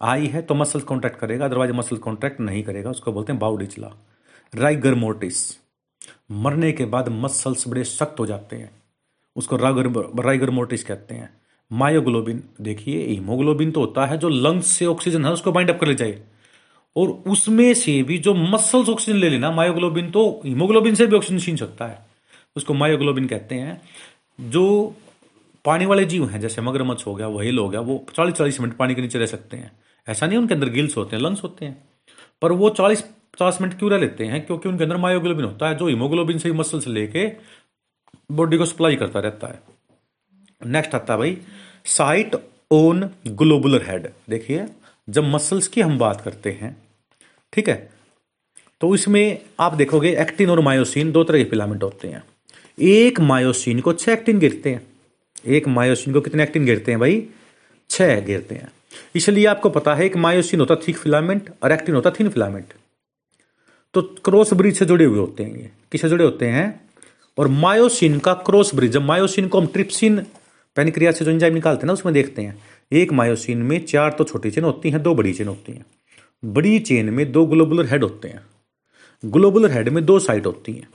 आई 0.01 0.27
है 0.27 0.43
तो 0.43 0.55
मसल 0.55 0.81
कॉन्ट्रैक्ट 0.81 1.19
करेगा 1.19 1.45
अदरवाइज़ 1.45 1.73
मसल 1.73 1.97
कॉन्ट्रैक्ट 1.97 2.41
नहीं 2.41 2.63
करेगा। 2.63 2.91
उसको 2.91 3.13
बोलते 3.13 3.33
हैं 3.33 3.41
बाउडिच 3.41 3.79
ला 3.79 3.91
राइगर 4.53 4.95
मोर्टिस 4.95 5.43
मरने 6.31 6.71
के 6.73 6.85
बाद 6.85 7.09
मसल्स 7.09 7.69
बड़े 7.69 7.85
सख्त 7.85 8.21
हो 8.21 8.27
जाते 8.27 8.57
हैं। 8.57 8.71
उसको 9.37 9.57
रागर 9.57 9.89
राइगर 10.25 10.51
मोर्टिस 10.51 10.85
कहते 10.85 11.15
हैं। 11.15 11.29
मायोग्लोबिन 11.71 12.43
देखिए 12.61 13.07
हीमोग्लोबिन 13.07 13.71
तो 13.71 13.81
होता 13.81 14.07
है 14.07 14.17
जो 14.19 14.29
लंग्स 14.29 14.67
से 14.67 14.87
ऑक्सीजन 14.87 15.25
है, 15.25 15.33
उसको 15.33 15.53
बाइंड 15.53 15.71
अप 15.71 15.81
कर 15.81 15.87
ले 15.87 15.95
जाए 15.95 16.23
और 16.97 17.09
उसमें 17.27 17.73
से 17.75 18.03
भी 18.03 18.19
जो 18.19 18.35
मसल्स 18.35 18.89
ऑक्सीजन 18.89 19.19
ले 19.19 19.29
लेना 19.29 19.51
मायोग्लोबिन 19.51 20.11
तो 20.11 20.25
हीमोग्लोबिन 20.45 20.95
से 20.95 21.07
भी 21.07 21.17
ऑक्सीजन 21.17 21.39
छीन 21.39 21.57
सकता 21.57 21.87
है। 21.87 21.99
उसको 22.57 22.75
मायोग्लोबिन 22.75 23.27
कहते 23.27 23.55
हैं। 23.55 23.81
जो 24.41 24.95
पानी 25.65 25.87
वाले 25.87 26.05
जीव 26.05 26.27
हैं, 26.29 26.41
जैसे 26.41 26.63
मगरमच्छ 26.63 27.07
हो 27.07 27.15
गया, 27.15 27.27
वही 27.27 27.57
हो 27.57 27.69
गया 27.69 27.81
वो 27.81 28.05
चालीस 28.15 28.35
चालीस 28.35 28.61
मिनट 28.61 28.77
पानी 28.77 28.95
के 28.95 29.03
नीचे 29.03 29.19
रह 29.19 29.27
सकते 29.27 29.57
हैं। 29.57 29.71
ऐसा 30.09 30.27
नहीं, 30.27 30.39
उनके 30.39 30.55
अंदर 30.55 30.69
गिल्स 30.69 30.97
होते 30.97 31.17
हैं 31.17 31.23
लंग्स 31.23 31.43
होते 31.43 31.65
हैं। 31.65 31.77
पर 32.43 32.53
वो 32.53 32.71
चालीस, 32.71 33.01
पचास 33.35 33.59
मिनट 33.61 33.79
क्यों 33.79 33.91
रह 33.91 33.99
लेते 33.99 34.25
हैं? 34.25 34.47
क्योंकि 34.47 34.69
उनके 34.69 34.85
अंदर 34.85 34.97
मायोग्लोबिन 34.97 35.45
होता 35.45 35.69
है, 35.69 35.77
जो 35.77 35.87
हीमोग्लोबिन 35.87 36.39
से 36.39 36.53
मसल 36.53 36.81
से 36.81 36.91
लेके 36.91 37.29
बॉडी 38.33 38.57
को 38.59 38.65
सप्लाई 38.65 38.97
करता 38.97 39.21
रहता 39.21 39.47
है। 39.47 39.61
नेक्स्ट 40.67 40.95
आता 40.95 41.13
है 41.15 41.19
भाई 41.19 41.37
साइट 41.85 42.37
ओन 42.71 43.09
ग्लोबुलर 43.27 43.91
हेड 43.91 44.09
देखिए, 44.31 44.67
जब 45.09 45.25
मसल्स 45.25 45.69
की 45.69 45.81
हम 45.81 45.99
बात 45.99 46.21
करते 46.21 46.51
हैं, 46.53 46.77
ठीक 47.53 47.69
है 47.69 47.91
तो 48.81 48.95
इसमें 48.95 49.39
आप 49.61 49.75
देखोगे 49.75 50.17
एक्टिन 50.17 50.51
और 50.51 50.61
मायोसिन 50.61 51.13
दो 51.13 51.25
तरह 51.25 51.39
के 51.39 51.45
फिलामेंट 51.45 51.83
होते 51.83 52.09
हैं। 52.09 52.23
एक 52.79 53.21
मायोसिन 53.21 53.81
को 53.81 53.93
छह 53.93 54.13
एक्टिन 54.13 54.39
गिरते 54.39 54.71
हैं। 54.71 54.87
एक 55.47 55.69
मायोसिन 55.69 56.15
को 56.15 56.21
कितने 56.21 56.43
एक्टिन 56.43 56.65
गिरते 56.65 56.93
हैं 56.93 57.01
भाई? 57.01 57.27
छह 57.91 58.21
गिरते 58.21 58.55
हैं। 58.55 58.69
इसलिए 59.17 59.47
आपको 59.47 59.71
पता 59.71 59.95
है 59.95 60.05
एक 60.05 60.17
मायोसिन 60.17 60.61
होता 60.61 60.77
थिक 60.77 60.97
फिलामेंट 60.97 61.51
और 61.63 61.73
एक्टिन 61.73 61.95
होता 61.95 62.11
थिन 62.11 62.29
फिलामेंट। 62.29 62.73
तो 63.95 64.03
क्रॉस 64.03 64.53
ब्रिज 64.55 64.79
से 64.79 64.85
जुड़े 64.85 65.05
हुए 65.05 65.19
होते 65.19 65.45
हैं 65.45 65.57
ये। 65.57 65.71
किससे 65.93 66.09
जुड़े 66.09 66.25
होते 66.25 66.47
हैं? 66.47 66.81
और 67.39 67.49
मायोसिन 67.49 68.19
का 68.19 68.35
क्रॉस 68.35 68.75
ब्रिज, 68.75 68.91
जब 68.91 69.03
मायोसिन 69.03 69.49
को 69.49 69.61
हम 69.61 69.67
ट्रिप्सिन 69.67 70.19
पेनिक्रिया 70.77 71.13
से 71.13 71.25
जो 71.25 71.31
इंजाइम 71.31 71.55
निकालते 71.55 71.81
हैं 71.81 71.87
ना, 71.87 71.93
उसमें 71.93 72.15
देखते 72.15 72.43
हैं। 72.43 72.59
एक 72.93 73.13
मायोसिन 73.13 73.59
में 73.59 73.85
चार 73.87 74.13
तो 74.13 74.25
छोटी 74.25 74.51
चेन 74.51 74.65
होती 74.65 74.91
हैं, 74.91 75.03
दो 75.03 75.15
बड़ी 75.15 75.33
चेन 75.35 75.49
होती 75.49 75.73
हैं। 75.73 75.85
बड़ी 76.45 76.79
चेन 76.79 77.11
में 77.11 77.33
दो 77.33 77.47
ग्लोबुलर 77.47 77.87
हेड 77.87 78.03
होते 78.03 78.29
हैं। 78.29 78.41
ग्लोबुलर 79.25 79.71
हेड 79.71 79.89
में 79.89 80.05
दो 80.07 80.19
साइट 80.19 80.47
होती 80.47 80.73
हैं। 80.73 80.89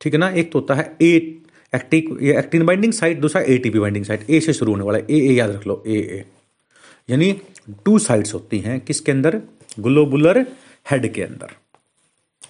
ठीक 0.00 0.12
है 0.12 0.18
ना? 0.18 0.28
एक 0.28 0.52
तो 0.52 0.58
होता 0.58 0.74
है 0.74 0.96
ए, 1.02 1.42
एक्टिक 1.74 2.22
एक्टिन 2.22 2.66
बाइंडिंग 2.66 2.92
साइट, 2.92 3.20
दूसरा 3.20 3.42
A 3.42 3.54
ATP 3.54 3.78
binding 3.78 4.04
site. 4.04 4.30
A 4.30 4.40
से 4.40 4.52
शुरू 4.52 4.72
होने 4.72 4.84
वाला 4.84 4.98
ए 4.98 5.20
ए 5.20 5.32
याद 5.32 5.50
रख 5.50 5.66
लो, 5.66 5.82
ए 5.86 5.96
ए। 5.96 6.24
यानी 7.10 7.40
टू 7.84 7.98
साइड्स 7.98 8.34
होती 8.34 8.58
हैं 8.58 8.80
किसके 8.80 9.12
अंदर? 9.12 9.42
ग्लोबुलर 9.80 10.38
हेड 10.90 11.14
के 11.14 11.22
अंदर। 11.22 11.54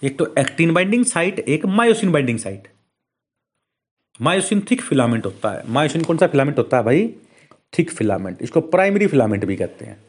एक 0.06 0.18
तो 0.18 0.34
एक्टिन 0.38 0.74
बाइंडिंग 0.74 1.04
साइट, 1.04 1.38
एक 1.38 1.66
myosin 1.66 2.12
binding 2.12 2.38
site. 2.38 2.68
Myosin 4.22 4.66
thick 4.70 4.80
filament 4.80 5.26
होता 5.26 5.50
है। 5.50 5.70
मायोसिन 5.70 6.04
कौन 6.04 6.16
सा 6.16 6.26
फिलामेंट 6.26 6.58
होता 6.58 6.76
है 6.76 6.82
भाई? 6.82 7.14
Thick 7.78 7.90
filament. 7.90 8.42
इसको 8.42 8.60
प्राइमरी 8.60 9.06
फिलामेंट 9.06 9.44
भी 9.44 9.56
कहते 9.56 9.84
हैं। 9.84 10.04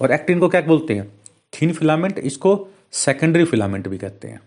और 0.00 0.12
एक्टिन 0.12 0.38
को 0.38 0.48
क्या 0.48 0.60
बोलते 0.60 0.94
हैं? 0.94 1.12
थिन 1.52 1.72
फिलामेंट, 1.72 2.18
इसको 2.18 2.68
सेकेंडरी 2.92 3.44
फिलामेंट 3.44 3.88
भी 3.88 3.98
कहते 3.98 4.28
हैं। 4.28 4.40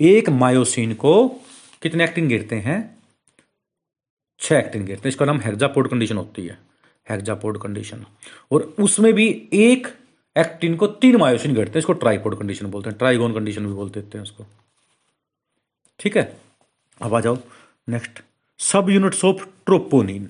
एक 0.00 0.28
मायोसिन 0.28 0.94
को 0.94 1.28
कितने 1.82 2.04
एक्टिन 2.04 2.28
गिरते 2.28 2.56
हैं? 2.56 2.98
छह 4.38 4.56
एक्टिन 4.56 4.84
गिरते 4.84 5.00
हैं। 5.00 5.08
इसका 5.08 5.24
नाम 5.24 5.40
हेक्जापोर्ड 5.40 5.88
कंडीशन 5.88 6.16
होती 6.16 6.46
है। 6.46 6.69
हेक्जापोर्ड 7.10 7.58
कंडीशन 7.58 8.04
और 8.52 8.74
उसमें 8.78 9.12
भी 9.14 9.26
एक 9.54 9.86
एक्टिन 10.36 10.76
को 10.76 10.86
तीन 10.86 11.16
मायोसिन 11.16 11.54
घटते 11.54 11.70
हैं, 11.70 11.78
इसको 11.78 11.92
ट्राईपोर्ड 11.94 12.38
कंडीशन 12.38 12.66
बोलते 12.66 12.90
हैं 12.90 12.98
ट्राइगोन 12.98 13.32
कंडीशन 13.34 13.66
भी 13.66 13.72
बोलते 13.74 14.00
हैं 14.00 14.22
उसको। 14.22 14.46
ठीक 16.00 16.16
है? 16.16 16.22
अब 17.00 17.14
आ 17.14 17.20
जाओ 17.20 17.38
नेक्स्ट 17.88 18.22
सब 18.60 18.90
यूनिट्स 18.90 19.24
ऑफ़ 19.24 19.44
ट्रोपोनिन 19.66 20.28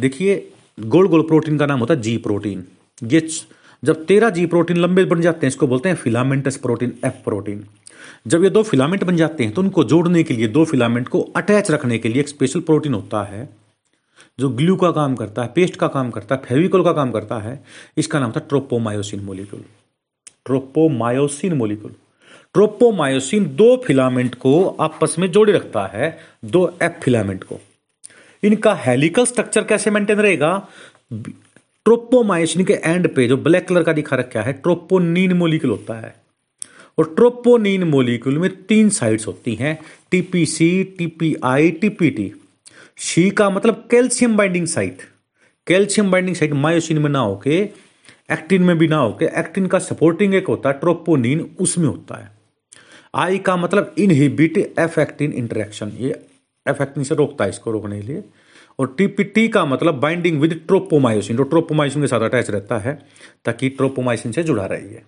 देखिए, 0.00 0.36
गोल 0.78 1.08
गोल 1.08 1.22
प्रोटीन 1.22 1.58
का 1.58 1.66
नाम 1.66 1.80
होता 1.80 1.94
है 1.94 2.00
जी 2.00 2.16
प्रोटीन 2.18 2.64
ये 3.04 3.28
जब 3.82 4.04
तेरह 4.06 4.30
जी 4.30 4.46
प्रोटीन 4.46 4.76
लंबे 4.76 5.04
बन 5.04 5.20
जाते 5.20 5.46
हैं, 5.46 5.48
इसको 5.48 5.66
बोलते 5.66 5.88
हैं 5.88 5.96
फिलामेंटस 5.96 6.56
प्रोटीन 6.56 6.92
एफ़ 7.04 7.22
प्रोटीन 7.24 7.64
जब 8.26 8.44
ये 8.44 8.50
दो 8.50 8.62
फिलामेंट 8.64 9.04
बन 9.04 9.16
जाते 9.16 9.44
हैं 9.44 9.52
तो 9.54 9.62
उनको 9.62 9.84
जोड़ने 9.84 10.22
के 10.24 10.34
लिए, 10.34 10.48
दो 10.48 10.64
फिलामेंट 10.64 11.08
को 11.08 11.20
अटैच 11.36 11.70
रखने 11.70 11.98
के 11.98 12.08
लिए 12.08 12.20
एक 12.20 12.28
स्पेशल 12.28 12.60
प्रोटीन 12.62 12.94
होता 12.94 13.22
है 13.24 13.48
जो 14.40 14.48
ग्लू 14.48 14.76
का 14.76 14.90
काम 14.90 15.14
करता 15.14 15.42
है, 15.42 15.52
पेस्ट 15.54 15.76
का 15.76 15.88
काम 15.88 16.10
करता 16.10 16.34
है, 16.34 16.40
फेविकोल 16.40 16.84
का 16.84 16.92
काम 16.92 17.10
करता 17.10 17.38
है, 17.38 17.64
इसका 17.96 18.20
नाम 18.20 18.32
था 18.32 18.40
tropomyosin 18.40 19.20
molecule. 19.20 19.62
Tropomyosin 20.46 21.52
molecule. 21.52 21.92
Tropomyosin 22.54 23.44
दो 23.44 23.76
फिलामेंट 23.76 24.34
को 24.34 24.66
आपस 24.80 25.16
में 25.18 25.30
जोड़े 25.30 25.52
रखता 25.52 25.86
है, 25.86 26.18
दो 26.44 26.74
एफ़ 26.82 26.92
फिलामेंट 26.92 27.44
को। 27.44 27.60
इनका 28.44 28.74
हेलिकल 28.74 29.26
स्ट्रक्चर 29.26 29.64
कैसे 29.64 29.90
मेंटेन 29.90 30.18
रहेगा? 30.18 30.68
ट्रोपोमायोसिन 31.12 32.64
के 32.64 32.72
एंड 32.72 33.14
पे 33.14 33.28
जो 33.28 33.36
ब्लैक 33.36 33.68
कलर 33.68 33.82
का 33.82 33.92
दिखा 33.92 34.16
रखा 34.16 34.42
है, 34.42 34.52
ट्रोपोनिन 34.52 35.32
मोलिक्यूल 35.32 35.70
होता 35.70 36.00
है। 36.00 36.16
और 36.98 37.14
ट्रोपोनिन 37.16 37.84
मोलिक्यूल 37.84 38.38
में 38.38 38.62
तीन 38.62 38.88
साइड्स 38.88 39.26
होती 39.26 39.54
हैं 39.54 39.78
टीपीसी 40.10 40.84
टीपीआई 40.84 41.70
टीपीटी 41.70 42.32
सी 42.98 43.30
का 43.30 43.48
मतलब 43.50 43.88
calcium 43.90 44.36
binding 44.36 44.66
site. 44.66 44.98
Calcium 45.66 46.10
binding 46.10 46.36
site 46.36 46.52
myosin 46.52 46.98
में 46.98 47.08
ना 47.10 47.18
होके 47.18 47.58
एक्टिन 48.32 48.62
में 48.62 48.76
भी 48.78 48.88
ना 48.88 48.96
होके 48.96 49.24
एक्टिन 49.38 49.66
का 49.66 49.78
सपोर्टिंग 49.78 50.34
एक 50.34 50.46
होता 50.46 50.68
है 50.68 50.78
ट्रोपोनिन 50.78 51.40
उसमें 51.60 51.86
होता 51.86 52.16
है। 52.16 52.30
आई 53.14 53.38
का 53.38 53.56
मतलब 53.56 53.94
इनहिबिट 53.98 54.56
एफ़ 54.78 55.00
एक्टिन 55.00 55.32
इंटरेक्शन 55.32 55.88
ये 55.88 56.20
एफ़ 56.66 56.82
एक्टिन 56.82 57.04
से 57.04 57.14
रोकता 57.14 57.44
है 57.44 57.50
इसको, 57.50 57.70
रोकने 57.70 58.00
के 58.00 58.06
लिए। 58.06 58.24
और 58.78 58.94
टीपीटी 58.98 59.48
का 59.48 59.64
मतलब 59.64 59.94
बाइंडिंग 59.94 60.40
विद 60.40 60.60
ट्रोपोमायोसिन 60.66 61.36
जो 61.36 61.42
ट्रोपोमायोसिन 61.42 62.02
के 62.02 62.08
साथ 62.08 62.20
अटैच 62.20 62.50
रहता 62.50 62.78
है, 62.78 62.98
ताकि 63.44 63.68
ट्रोपोमायोसिन 63.68 64.32
से 64.32 64.42
जुड़ा 64.42 64.66
रही 64.66 64.94
है 64.94 65.02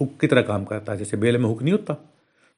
हुक 0.00 0.18
की 0.20 0.26
तरह 0.26 0.42
काम 0.42 0.64
करता 0.64 0.92
है, 0.92 0.98
जैसे 0.98 1.16
बेल 1.16 1.38
में 1.38 1.44
हुक 1.44 1.62
नहीं 1.62 1.72
होता, 1.72 1.94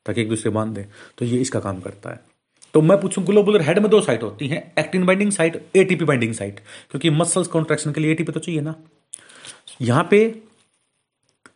ताकि 0.07 0.21
एक 0.21 0.29
दूसरे 0.29 0.51
बाँध। 0.51 0.75
दे 0.75 0.87
तो 1.19 1.25
ये 1.25 1.41
इसका 1.41 1.61
काम 1.61 1.81
करता 1.81 2.11
है। 2.11 2.36
तो 2.77 2.81
मैं 2.83 2.97
पूछूँ 3.01 3.23
ग्लोबुलर 3.25 3.63
हेड 3.63 3.79
में 3.79 3.89
दो 3.91 4.01
साइट 4.01 4.23
होती 4.23 4.47
हैं 4.49 4.61
actin 4.79 5.05
binding 5.07 5.31
site 5.33 5.55
ATP 5.77 6.05
binding 6.05 6.33
site 6.35 6.59
क्योंकि 6.91 7.11
मसल्स 7.11 7.47
कॉन्ट्रेक्शन 7.49 7.93
के 7.93 8.01
लिए 8.01 8.11
एटीपी 8.13 8.33
तो 8.33 8.41
चाहिए 8.41 8.61
ना। 8.61 8.75
यहाँ 9.83 10.07
पे 10.11 10.19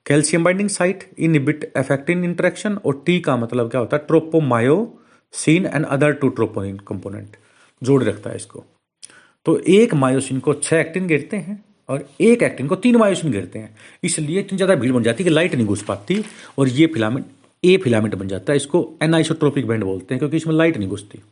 calcium 0.06 0.44
binding 0.44 0.68
site 0.68 1.04
inhibit 1.18 1.70
F actin 1.76 2.24
interaction 2.24 2.76
और 2.76 3.02
टी 3.06 3.18
का 3.20 3.36
मतलब 3.36 3.70
क्या 3.70 3.80
होता 3.80 3.96
है? 3.96 4.04
Tropomyosin 4.06 5.66
and 5.66 5.86
other 5.86 6.12
two 6.12 6.28
troponin 6.30 6.78
component 6.88 7.36
जोड़ 7.82 8.02
रखता 8.04 8.30
है 8.30 8.36
इसको। 8.36 8.64
तो 9.46 9.58
एक 9.70 9.94
मायोसिन 9.94 10.40
को 10.40 10.54
छह 10.54 10.76
एक्टिन 10.76 11.06
गिरते 11.06 11.36
हैं 11.38 11.62
और 11.88 12.08
एक 12.20 12.42
एक्टिन 12.42 12.66
को 12.66 12.76
तीन 12.76 12.96
मायोसिन 12.96 13.32
घेरते 13.32 13.58
हैं। 13.58 13.76
इसलिए 14.02 14.40
इतनी 14.40 14.56
ज़्यादा 14.56 14.74
भीड़ 14.76 14.92
बन 14.92 15.02
जाती 15.02 15.22
है 15.22 15.28
कि 15.28 15.34
लाइट 15.34 15.54
नहीं 15.54 15.66
घुस 15.66 15.82
पाती। 15.84 16.22
और 16.58 16.68
ये 16.70 16.86
फिलामेंट 16.86 17.26
ए 17.62 17.76
फिलामेंट 17.76 18.14
बन 18.14 18.28
जाता 18.28 18.52
है, 18.52 18.56
इसको 18.56 18.88
एनाइसोट्रोपिक 19.02 19.66
बैंड 19.66 19.84
बोलते 19.84 20.14
हैं, 20.14 20.18
क्योंकि 20.18 20.36
इसमें 20.36 20.54
लाइट 20.54 20.76
नहीं 20.78 20.88
घुसती। 20.88 21.22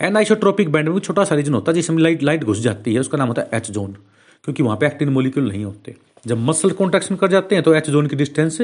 एनाइसोट्रोपिक 0.00 0.72
बैंड 0.72 0.88
में 0.88 0.98
छोटा 1.00 1.24
सा 1.24 1.34
रीजन 1.34 1.54
होता 1.54 1.72
है, 1.72 1.74
जिसमें 1.74 1.98
लाइट 1.98 2.22
लाइट 2.22 2.44
घुस 2.44 2.60
जाती 2.60 2.94
है, 2.94 3.00
उसका 3.00 3.18
नाम 3.18 3.28
होता 3.28 3.42
है 3.42 3.48
एच 3.54 3.70
जोन 3.70 3.96
क्योंकि 4.44 4.62
वहाँ 4.62 4.76
पे 4.76 4.86
एक्टिन 4.86 5.08
मोलिक्यूल 5.08 5.48
नहीं 5.48 5.64
होते। 5.64 5.94
जब 6.26 6.38
मसल 6.38 6.70
कॉन्ट्रेक्शन 6.70 7.16
कर 7.16 7.28
जाते 7.28 7.54
हैं 7.54 7.64
तो 7.64 7.74
एच 7.74 7.90
जोन 7.90 8.06
की 8.06 8.16
डिस्टेंस 8.16 8.60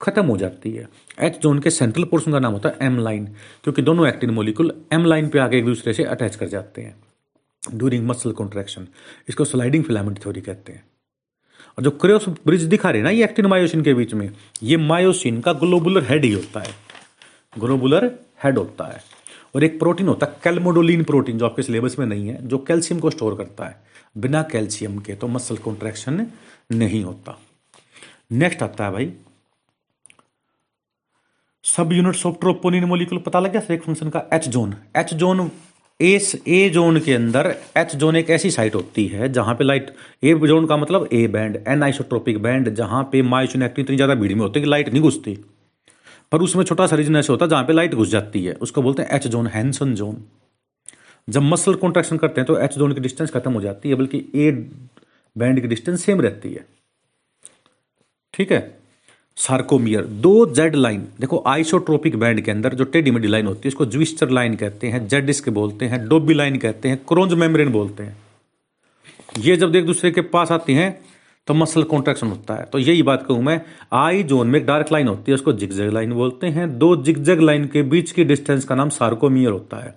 खत्म 0.00 0.24
हो 0.24 0.36
जाती 0.36 0.70
है। 0.72 0.88
एच 1.20 1.38
जोन 1.42 1.58
के 1.58 1.70
सेंट्रल 1.70 2.04
पोर्शन 2.04 2.32
का 2.32 2.38
नाम 2.38 2.52
होता 2.52 2.68
है 2.68 2.86
एम 2.86 2.98
लाइन 2.98 3.24
क्योंकि 3.64 3.82
दोनों 3.82 4.06
एक्टिन 4.08 4.30
मोलिक्यूल 4.30 4.72
एम 4.92 5.04
लाइन 5.04 5.28
पे 5.28 5.38
आगे 5.38 5.58
एक 5.58 5.64
दूसरे 5.64 5.92
से 5.92 6.04
अटैच 6.04 6.36
कर 6.36 6.48
जाते 6.48 6.82
हैं। 6.82 6.94
ड्यूरिंग 7.62 8.06
मसल 8.06 8.32
कॉन्ट्रेक्शन 8.32 8.86
इसको 9.28 9.44
स्लाइडिंग 9.44 9.84
फिलामेंट 9.84 10.22
थ्योरी 10.22 10.40
कहते 10.40 10.72
हैं। 10.72 10.84
और 11.78 11.84
जो 11.84 11.90
क्रियोस 11.90 12.28
ब्रिज 12.28 12.62
दिखा 12.62 12.90
रहे 12.90 13.02
ना, 13.02 13.10
ये 13.10 13.24
एक्टिन 13.24 13.46
मायोसिन 13.46 13.82
के 13.82 13.94
बीच 13.94 14.14
में, 14.14 14.30
ये 14.62 14.76
मायोसिन 14.76 15.40
का 15.40 15.52
ग्लोबुलर 15.52 16.04
हेड 16.04 16.24
ही 16.24 16.32
होता 16.32 16.60
है। 16.60 16.74
ग्लोबुलर 17.58 18.18
हेड 18.44 18.58
होता 18.58 18.84
है। 18.84 19.00
और 19.56 19.64
एक 19.64 19.78
प्रोटीन 19.78 20.08
होता 20.08 20.26
है, 20.26 20.36
कैलमोडोलिन 20.44 21.04
प्रोटीन, 21.04 21.38
जो 21.38 21.46
आपके 21.46 21.62
सिलेबस 21.62 21.98
में 21.98 22.06
नहीं 22.06 22.28
है, 22.28 22.48
जो 22.48 22.58
कैल्शियम 22.58 23.00
को 23.00 23.10
स्टोर 23.10 23.34
करता 23.34 23.64
है। 23.64 23.82
बिना 24.18 24.42
कैल्शियम 24.42 24.98
के 24.98 25.14
तो 25.14 25.28
मसल 25.28 25.56
कॉन्ट्रैक्शन 25.56 26.26
नहीं 26.72 27.04
होता। 27.04 27.40
नेक्स्ट 28.32 28.62
आता 28.62 28.84
है 28.84 28.92
भाई। 28.92 29.12
सब 31.64 31.92
यूनिट्स 31.92 32.26
ऑफ़ 32.26 32.36
ट्रोपोनिन 32.36 32.84
मोलिकुल 32.84 33.18
पता 33.18 33.40
लग 33.40 33.52
गया? 33.52 33.74
एक 33.74 33.82
फ़ंक्शन 33.82 34.08
का 34.10 34.24
H 34.32 34.48
zone 34.48 34.74
H 34.96 35.14
zone 35.14 35.50
S, 36.02 36.34
A 36.48 36.68
zone 36.70 36.98
के 37.00 37.12
अंदर 37.14 37.54
एच 37.76 37.94
जोन 37.96 38.16
एक 38.16 38.30
ऐसी 38.30 38.50
साइट 38.50 38.74
होती 38.74 39.06
है 39.06 39.32
जहाँ 39.32 39.54
पे 39.54 39.64
लाइट 39.64 39.90
ए 40.24 40.34
जोन 40.46 40.66
का 40.66 40.76
मतलब 40.76 41.08
A 41.12 41.26
band 41.28 41.56
N 41.68 41.82
isotropic 41.82 42.42
band 42.42 42.74
जहाँ 42.74 43.02
पे 43.12 43.22
मायोसिन 43.24 43.62
एक्टिव 43.62 43.84
इतनी 43.84 43.96
ज़्यादा 43.96 44.14
भीड़ 44.14 44.32
में 44.34 44.40
होती 44.40 44.60
है 44.60 44.64
कि 44.64 44.70
लाइट 44.70 44.88
नहीं 44.88 45.02
घुसती। 45.02 45.38
पर 46.32 46.42
उसमें 46.42 46.64
छोटा 46.64 46.86
सा 46.86 46.96
रीजन 46.96 47.16
ऐसे 47.16 47.32
होता 47.32 47.44
है 47.44 47.50
जहाँ 47.50 47.64
पे 47.64 47.72
लाइट 47.72 47.94
घुस 47.94 48.08
जाती 48.08 48.44
है, 48.44 48.54
उसको 48.54 48.82
बोलते 48.82 49.02
हैं 49.02 49.16
एच 49.16 49.26
जोन 49.26 49.46
हैंसन 49.46 49.94
जोन 49.94 50.22
जब 51.28 51.42
मसल 51.42 51.74
कॉन्ट्रेक्शन 51.76 52.16
करते 52.18 52.40
हैं 52.40 52.46
तो 52.46 52.58
एच 52.58 52.78
जोन 52.78 52.92
की 52.94 53.00
डिस्टेंस 53.00 53.30
खत्म 53.30 53.52
हो 53.52 53.60
जाती 53.60 53.88
है, 53.88 53.94
बल्कि 53.94 54.24
ए 54.36 54.50
बैंड 55.36 55.60
की 55.60 55.68
डिस्टेंस 55.68 56.04
सेम 56.04 56.20
रहती 56.20 56.52
है। 56.52 56.64
ठीक 58.34 58.52
है? 58.52 58.60
सार्कोमियर 59.38 60.04
दो 60.22 60.34
जेड 60.46 60.74
लाइन 60.74 61.06
देखो 61.20 61.42
आइसोट्रोपिक 61.48 62.16
बैंड 62.16 62.40
के 62.40 62.50
अंदर 62.50 62.74
जो 62.74 62.84
टेडी 62.86 63.10
मेडी 63.10 63.28
लाइन 63.28 63.46
होती 63.46 63.60
है 63.64 63.68
उसको 63.68 63.86
ज्विस्टर 63.86 64.30
लाइन 64.30 64.54
कहते 64.56 64.88
हैं 64.88 65.06
जेडिस्क 65.08 65.48
बोलते 65.50 65.86
हैं 65.86 66.06
डोबी 66.08 66.34
लाइन 66.34 66.58
कहते 66.58 66.88
हैं 66.88 66.98
क्रोंज 67.08 67.32
मेम्ब्रेन 67.34 67.72
बोलते 67.72 68.02
हैं। 68.02 68.16
ये 69.38 69.56
जब 69.56 69.76
एक 69.76 69.86
दूसरे 69.86 70.10
के 70.10 70.20
पास 70.28 70.52
आती 70.52 70.74
हैं 70.74 70.90
तो 71.48 71.54
मसल 71.54 71.82
कॉन्ट्रेक्शन 71.84 72.26
होता 72.26 72.54
है। 72.54 72.64
तो 72.64 72.78
यही 72.78 73.02
बात 73.02 73.24
कहूँ 73.28 73.42
मैं 73.42 73.60
आई 73.92 74.22
जोन 74.22 74.46
में 74.46 74.58
एक 74.60 74.66
डार्क 74.66 74.92
लाइन 74.92 75.08
होती 75.08 75.30
है, 75.30 75.34
उसको 75.34 75.52
जिगजैग 75.54 75.90
लाइन 75.92 76.12
बोलते 76.12 76.46
हैं। 76.48 76.68
दो 76.78 76.94
जिगजैग 76.98 77.40
लाइन 77.40 77.66
के 77.66 77.82
बीच 77.84 78.12
की 78.12 78.24
डिस्टेंस 78.24 78.64
का 78.64 78.74
नाम 78.74 78.88
सार्कोमियर 78.90 79.50
होता 79.50 79.76
है। 79.76 79.94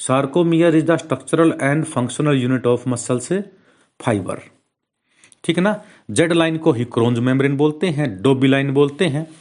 Sarcomere 0.00 0.76
is 0.76 0.84
the 0.86 0.96
structural 0.98 1.54
and 1.62 1.84
functional 1.86 2.38
unit 2.38 2.66
of 2.66 2.88
muscle 2.88 3.18
fibre 4.00 4.40
ठीक 5.44 5.56
है 5.56 5.62
ना? 5.62 5.72
जेड 6.10 6.32
लाइन 6.32 6.58
को 6.58 6.72
ही 6.72 6.84
क्रोन्ज 6.84 7.18
मेम्ब्रेन 7.18 7.56
बोलते 7.56 7.86
हैं, 7.86 8.22
डोबी 8.22 8.48
लाइन 8.48 8.70
बोलते 8.70 9.06
हैं। 9.06 9.34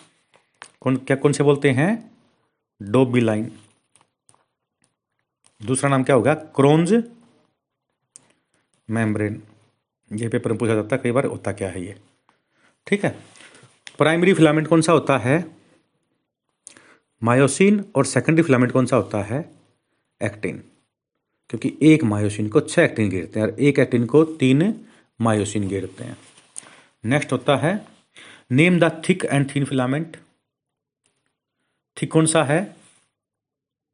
कौन, 0.81 0.97
क्या, 0.97 1.17
कौन 1.17 1.31
से 1.31 1.43
बोलते 1.43 1.69
हैं? 1.71 2.11
Dobie 2.81 3.21
line. 3.21 3.51
दूसरा 5.63 5.89
नाम 5.89 6.03
क्या 6.03 6.15
होगा? 6.15 6.33
क्रोन्ज 6.33 7.03
मेम्ब्रेन। 8.89 9.43
ये 10.13 10.29
पेपर 10.29 10.49
में 10.49 10.59
पूछा 10.59 10.75
जाता 10.75 10.95
है, 10.95 11.01
कई 11.01 11.11
बार 11.11 11.25
होता 11.25 11.51
क्या 11.51 11.69
है 11.69 11.85
ये? 11.85 11.99
ठीक 12.87 13.05
है। 13.05 13.19
प्राइमरी 13.97 14.33
फिलामेंट 14.33 14.67
कौन 14.67 14.81
सा 14.81 14.91
होता 14.91 15.17
है? 15.17 15.55
मायोसिन, 17.23 17.85
और 17.95 18.05
सेकेंडरी 18.05 18.43
फिलामेंट 18.43 18.71
कौन 18.71 18.85
सा 18.85 18.95
होता 18.95 19.23
है? 19.23 19.51
एक्टिन। 20.23 20.63
क्योंकि 21.49 21.77
एक 21.81 22.03
मायोसिन 22.03 22.49
को 22.49 22.59
छह 22.59 22.81
एक्टिन 22.81 23.09
गिरते 23.09 23.39
हैं, 23.39 23.47
और 23.47 23.59
एक 23.59 23.79
एक्टिन 23.79 24.05
को 24.05 24.23
तीन 24.23 24.85
मायोसिन 25.21 25.67
गिरते 25.67 26.03
हैं। 26.03 26.17
नेक्स्ट 27.05 27.31
होता 27.31 27.55
है 27.57 27.87
name 28.51 28.79
the 28.79 29.03
thick 29.09 29.25
and 29.25 29.55
thin 29.55 29.65
filament 29.65 30.17
thick 31.97 32.11
कौन 32.11 32.25
सा 32.25 32.43
है? 32.43 32.75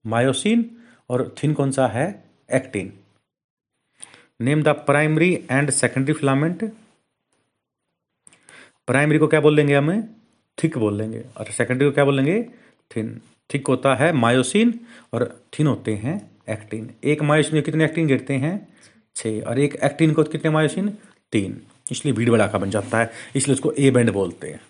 मायोसिन 0.05 0.65
और 1.09 1.35
थिन 1.43 1.53
कौन 1.53 1.71
सा 1.71 1.87
है? 1.87 2.23
Actin 2.53 2.93
name 4.41 4.63
the 4.63 4.67
primary 4.67 5.33
and 5.51 5.69
secondary 5.69 6.13
filament 6.13 6.63
primary 8.87 9.17
को 9.17 9.27
क्या 9.27 9.41
बोल 9.41 9.55
लेंगे 9.55 9.75
हमें? 9.75 10.03
थिक 10.63 10.77
बोल 10.77 10.97
लेंगे 10.97 11.23
और 11.37 11.51
सेकेंडरी 11.51 11.87
को 11.87 11.93
क्या 11.93 12.05
बोल 12.05 12.15
लेंगे 12.15 12.43
थिन 12.95 13.21
थिक 13.53 13.67
होता 13.67 13.95
है 13.95 14.11
मायोसिन 14.13 14.79
और 15.13 15.41
थिन 15.59 15.67
होते 15.67 15.95
हैं 15.95 16.31
एक्टिन 16.49 16.93
एक 17.03 17.21
मायोसिन 17.21 17.53
में 17.53 17.63
कितने 17.63 17.85
एक्टिन 17.85 18.07
गिरते 18.07 18.33
हैं? 18.33 18.67
छः 19.15 19.41
और 19.41 19.59
एक 19.59 19.75
एक्टिन 19.83 20.13
को 20.13 20.23
कितने 20.23 20.51
मायोसिन 20.51 20.97
तीन। 21.31 21.61
इसलिए 21.91 22.13
भीड़ 22.13 22.29
भड़ाका 22.29 22.57
बन 22.57 22.69
जाता 22.69 22.97
है, 22.97 23.11
इसलिए 23.35 23.53
उसको 23.53 23.71
ए 23.71 23.91
बैंड 23.91 24.11
बोलते 24.11 24.49
हैं। 24.49 24.61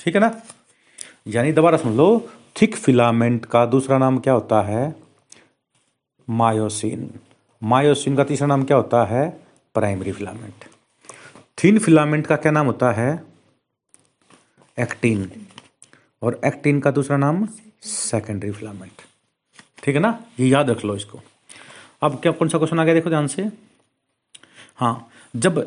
ठीक 0.00 0.14
है 0.14 0.20
ना? 0.20 0.42
यानी 1.26 1.52
दोबारा 1.52 1.76
सुन 1.76 1.96
लो, 1.96 2.30
थिक 2.62 2.76
फिलामेंट 2.76 3.44
का 3.44 3.66
दूसरा 3.66 3.98
नाम 3.98 4.18
क्या 4.18 4.32
होता 4.32 4.62
है? 4.62 4.96
मायोसिन। 6.30 7.10
मायोसिन 7.62 8.16
का 8.16 8.24
तीसरा 8.24 8.46
नाम 8.46 8.64
क्या 8.64 8.76
होता 8.76 9.04
है? 9.04 9.28
Primary 9.74 10.12
filament. 10.12 10.64
थिन 11.58 11.78
फिलामेंट 11.78 12.26
का 12.26 12.36
क्या 12.36 12.52
नाम 12.52 12.66
होता 12.66 12.92
है? 12.92 13.22
एक्टिन। 14.78 15.30
और 16.22 16.40
एक्टिन 16.44 16.80
का 16.80 16.90
दूसरा 16.90 17.16
नाम 17.16 17.48
सेकेंडरी 17.82 18.50
फिलामेंट। 18.50 19.02
ठीक 19.82 19.94
है 19.94 20.00
ना? 20.00 20.24
ये 20.40 20.48
याद 20.48 20.70
रख 20.70 20.84
लो 20.84 20.96
इसको। 20.96 21.20
अब 22.02 22.20
क्या 22.22 22.32
कौन 22.32 22.48
सा 22.48 22.58
क्वेश्चन 22.58 22.80
आ 22.80 22.84
गया 22.84 22.94
देखो 22.94 23.10
ध्यान 23.10 23.26
से। 23.26 23.50
हाँ 24.76 25.08
जब 25.36 25.58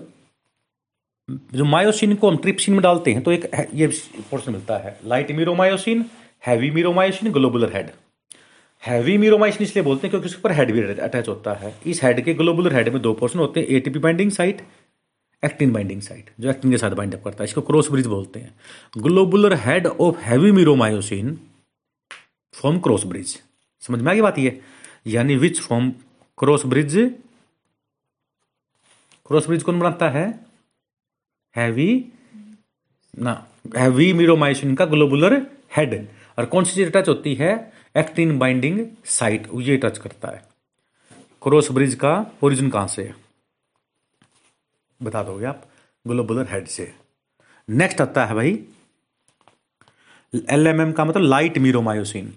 जो 1.30 1.66
मायोसिन 1.66 2.16
को 2.16 2.30
हम 2.30 2.38
ट्रिप्सिन 2.38 2.74
में 2.74 2.82
डालते 2.84 3.12
हैं 3.14 3.22
तो 3.24 3.32
एक 3.32 3.50
ये 3.74 3.88
पोर्शन 4.30 4.52
मिलता 4.52 4.78
है। 4.78 5.00
Light 5.06 5.32
meromyosin 5.32 6.06
heavy 6.48 6.72
meromyosin 6.72 7.32
globular 7.32 7.76
head 7.76 7.90
heavy 8.84 9.18
meromyosin 9.18 9.64
इसलिए 9.64 9.84
बोलते 9.84 10.08
हैं 10.08 10.12
क्योंकि 10.12 10.28
उसके 10.28 10.40
ऊपर 10.40 10.52
हेड 10.52 10.72
भी 10.72 10.82
अटैच 10.82 11.28
होता 11.28 11.54
है। 11.54 11.74
इस 11.86 12.04
हेड 12.04 12.24
के 12.26 12.34
ग्लोबुलर 12.34 12.74
हेड 12.76 12.90
में 12.90 13.02
दो 13.02 13.14
पोर्शन 13.14 13.40
होते 13.40 13.60
हैं 13.60 13.68
ATP 13.68 14.00
binding 14.00 14.32
site 14.32 14.62
actin 15.44 15.72
binding 15.74 16.02
site 16.02 16.30
जो 16.40 16.50
एक्टिन 16.50 16.72
के 16.72 16.78
साथ 16.78 16.92
बाइंड 16.92 17.16
अप 17.16 17.24
करता 17.24 17.44
है। 17.44 17.48
इसको 17.48 17.62
क्रॉस 17.62 17.92
ब्रिज 17.92 18.08
बोलते 18.08 18.40
हैं। 18.40 18.54
Globular 18.98 19.54
head 19.60 19.88
of 19.88 20.18
heavy 20.22 20.52
meromyosin 20.52 21.38
form 22.54 22.80
cross 22.80 23.06
bridge 23.06 23.38
समझ 23.84 24.02
में 24.02 24.12
आ 24.12 24.14
गई 24.14 24.22
बात 24.22 24.40
ये? 24.40 24.60
यानी 25.08 25.36
which 25.36 25.60
form 25.62 25.92
cross 26.38 26.66
bridge 26.66 26.96
cross 29.28 29.48
bridge 29.48 29.64
कौन 29.64 29.80
बनाता 29.80 30.10
है? 30.10 30.49
हैवी, 31.56 32.06
ना, 33.20 33.48
हैवी 33.78 34.14
मीरोमाइसिन 34.14 34.76
का 34.76 34.86
ग्लोबुलर 34.86 35.48
हेड। 35.78 36.08
और 36.40 36.46
कौन 36.46 36.64
सी 36.64 36.76
चीज़ 36.76 36.90
टच 36.90 37.08
होती 37.08 37.36
है? 37.36 37.72
एक्टिन 37.98 38.40
बाइंडिंग 38.40 38.88
साइट 39.06 39.48
ये 39.56 39.78
टच 39.78 39.98
करता 39.98 40.28
है। 40.28 40.44
क्रॉस 41.44 41.72
ब्रिज 41.72 41.96
का 41.96 42.32
ओरिजिन 42.44 42.70
कहाँ 42.70 42.88
से 42.88 43.04
है? 43.04 43.16
बता 45.04 45.24
दोगे 45.24 45.46
आप, 45.46 45.66
ग्लोबुलर 46.08 46.48
हेड 46.52 46.68
से। 46.68 46.94
नेक्स्ट 47.70 48.02
आता 48.02 48.26
है 48.26 48.34
भाई 48.34 48.64
एल 50.50 50.68
एम 50.68 50.82
एम 50.82 50.92
का 50.92 51.06
मतलब 51.06 51.22
लाइट 51.22 51.58
मीरोमायोसिन 51.58 52.34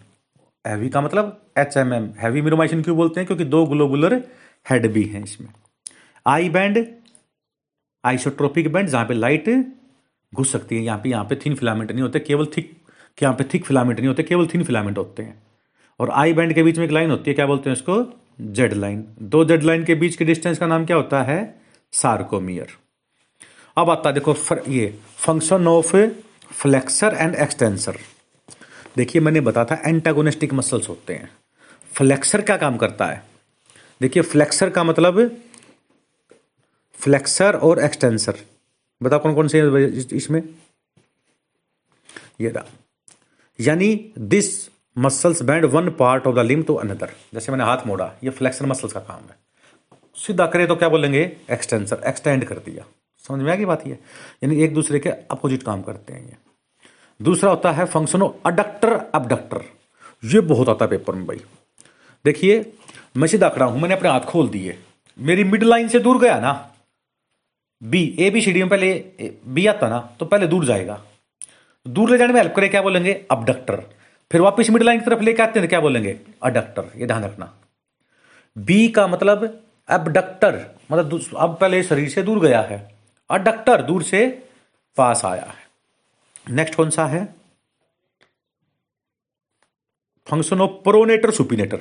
हैवी 0.66 0.88
का 0.88 1.00
मतलब 1.00 1.42
H 1.58 1.76
M 1.76 1.92
M 1.92 2.10
heavy 2.18 2.42
meromyosin 2.42 2.82
क्यों 2.82 2.96
बोलते 2.96 3.20
हैं? 3.20 3.26
क्योंकि 3.26 3.44
दो 3.44 3.66
ग्लोबुलर 3.66 4.14
हेड 4.70 4.86
भी 4.86 5.02
हैं 5.02 5.24
इसमें। 5.24 5.48
आई 6.26 6.48
बैंड 6.48 6.86
आइसोट्रोपिक 8.04 8.72
बैंड 8.72 8.88
जहाँ 8.88 9.04
पे 9.06 9.14
लाइट 9.14 9.48
घुस 10.32 10.52
सकती 10.52 10.76
है 10.76 10.82
यहाँ 10.82 10.98
पे 10.98 11.08
यहाँ 11.08 11.24
पे 11.24 11.36
थिन 11.36 11.54
फिलामेंट 11.54 11.90
नहीं 11.92 12.02
होते 12.02 12.20
केवल 12.20 12.46
थिक 12.56 12.70
यहाँ 13.22 13.34
पे 13.34 13.44
थिक 13.44 13.64
फिलामेंट 13.64 13.98
नहीं 13.98 14.08
होते 14.08 14.22
केवल 14.22 14.46
थिन 14.46 14.64
फिलामेंट 14.64 14.98
होते 14.98 15.22
हैं। 15.22 15.42
और 16.00 16.10
आई 16.10 16.32
बैंड 16.32 16.54
के 16.54 16.62
बीच 16.62 16.78
में 16.78 16.84
एक 16.84 16.92
लाइन 16.92 17.10
होती 17.10 17.30
है 17.30 17.34
क्या 17.34 17.46
बोलते 17.46 17.70
हैं 17.70 17.76
इसको 17.76 18.04
जेड 18.52 18.72
लाइन 18.72 19.04
दो 19.22 19.44
जेड 19.44 19.62
लाइन 19.62 19.84
के 19.84 19.94
बीच 19.94 20.16
के 20.16 20.24
डिस्टेंस 20.24 20.58
का 20.58 20.66
नाम 20.66 20.86
क्या 20.86 20.96
होता 20.96 21.22
है? 21.22 21.54
सार्कोमियर 21.92 22.76
अब 23.76 23.90
आता 23.90 24.08
है 24.08 24.14
देखो 24.14 24.32
फर, 24.32 24.62
ये 24.68 24.98
function 25.16 25.68
of 25.68 25.96
flexor 26.52 27.16
and 27.18 27.34
extensor 27.34 27.98
देखिए 28.96 29.22
मैंने 29.22 29.40
बताया 29.40 29.64
था 29.66 29.88
एंटागोनिस्टिक 29.88 30.52
मसल्स 30.54 30.88
होते 30.88 31.14
हैं। 31.14 31.30
फ्लेक्सर 31.92 32.40
क्या 32.40 32.56
काम 32.56 32.76
करता 32.76 33.06
है? 33.06 33.22
देखिए 34.00 34.22
फ्लेक्सर 34.22 34.70
का 34.70 34.84
मतलब 34.84 35.18
फ्लेक्सर 37.02 37.56
और 37.56 37.78
एक्सटेंसर। 37.80 38.38
बताओ 39.00 39.18
कौन 39.18 39.34
कौन 39.34 39.48
से 39.48 39.60
इसमें? 40.16 40.42
ये 42.40 42.48
रहा। 42.48 42.64
यानी 43.58 44.12
this 44.18 44.68
muscles 44.96 45.42
bend 45.42 45.64
one 45.64 45.90
part 45.90 46.26
of 46.26 46.36
the 46.36 46.38
limb 46.38 46.62
to 46.62 46.74
another 46.74 47.10
जैसे 47.34 47.52
मैंने 47.52 47.64
हाथ 47.64 47.86
मोड़ा, 47.86 48.12
ये 48.24 48.30
फ्लेक्सर 48.30 48.66
मसल्स 48.66 48.92
का 48.92 49.00
काम 49.00 49.20
है। 49.20 49.36
सीधा 50.16 50.46
करें 50.46 50.66
तो 50.68 50.76
क्या 50.76 50.88
बोलेंगे? 50.88 51.20
एक्सटेंसर 51.50 52.02
एक्सटेंड 52.06 52.44
कर 52.44 52.58
दिया। 52.58 52.84
समझ 53.24 53.42
में 53.42 53.52
आ 53.52 53.54
गई 53.54 53.64
बात 53.64 53.86
ये? 53.86 53.98
यानी 54.42 54.62
एक 54.62 54.74
दूसरे 54.74 54.98
के 55.00 55.10
अपोजिट 55.10 55.62
काम 55.62 55.82
करते 55.82 56.12
हैं 56.12 56.24
ये। 56.26 56.36
दूसरा 57.20 57.50
होता 57.50 57.72
है 57.72 57.86
फ़ंक्शन 57.86 58.22
ऑफ़ 58.22 58.32
अडक्टर 58.46 58.92
अबडक्टर 59.14 59.64
ये 60.24 60.40
बहुत 60.42 60.68
आता 60.68 60.84
है 60.84 60.90
पेपर 60.90 61.14
में 61.14 61.26
भाई। 61.26 61.40
देखिए, 62.24 62.72
मैं 63.16 63.28
सीधा 63.28 63.48
खड़ा 63.48 63.66
हूँ, 63.66 63.80
मैंने 63.80 63.94
अपने 63.94 64.08
हाथ 64.08 64.20
खोल 64.20 64.48
दिए। 64.48 64.78
मेरी 65.18 65.44
मिड 65.44 65.62
लाइन 65.62 65.88
से 65.88 65.98
दूर 65.98 66.18
गया 66.18 66.38
ना 66.40 66.71
B 67.82 68.02
A 68.18 68.28
B 68.30 68.40
C 68.42 68.52
D 68.52 68.60
में 68.60 68.68
पहले 68.68 69.30
बी 69.46 69.66
आता 69.66 69.88
ना 69.88 69.98
तो 70.20 70.26
पहले 70.26 70.46
दूर 70.46 70.64
जाएगा। 70.64 71.00
दूर 71.86 72.10
ले 72.10 72.18
जाने 72.18 72.32
में 72.32 72.40
हेल्प 72.40 72.54
करे, 72.56 72.68
क्या 72.68 72.82
बोलेंगे? 72.82 73.12
अबडक्टर 73.30 73.82
फिर 74.30 74.40
वापस 74.40 74.70
मिड 74.70 74.82
लाइन 74.82 75.00
की 75.00 75.04
तरफ़ 75.06 75.22
लेके 75.22 75.42
आते 75.42 75.60
हैं 75.60 75.68
क्या 75.68 75.80
बोलेंगे? 75.80 76.18
अडक्टर 76.42 76.90
ये 76.96 77.06
ध्यान 77.06 77.24
रखना। 77.24 77.52
बी 78.56 78.88
का 78.88 79.06
मतलब 79.06 79.44
एबडक्टर 79.88 80.60
मतलब 80.92 81.34
अब 81.36 81.56
पहले 81.60 81.82
शरीर 81.82 82.08
से 82.08 82.22
दूर 82.22 82.40
गया 82.40 82.60
है। 82.62 82.78
अडक्टर 83.30 83.82
दूर 83.82 84.02
से 84.02 84.26
पास 84.96 85.24
आया 85.24 85.44
है। 85.44 86.54
नेक्स्ट 86.54 86.74
कौन 86.74 86.90
सा 86.90 87.06
है? 87.06 87.24
फ़ंक्शन 90.26 90.60
ऑफ़ 90.60 90.70
प्रोनेटर 90.84 91.30
सुपिनेटर 91.30 91.80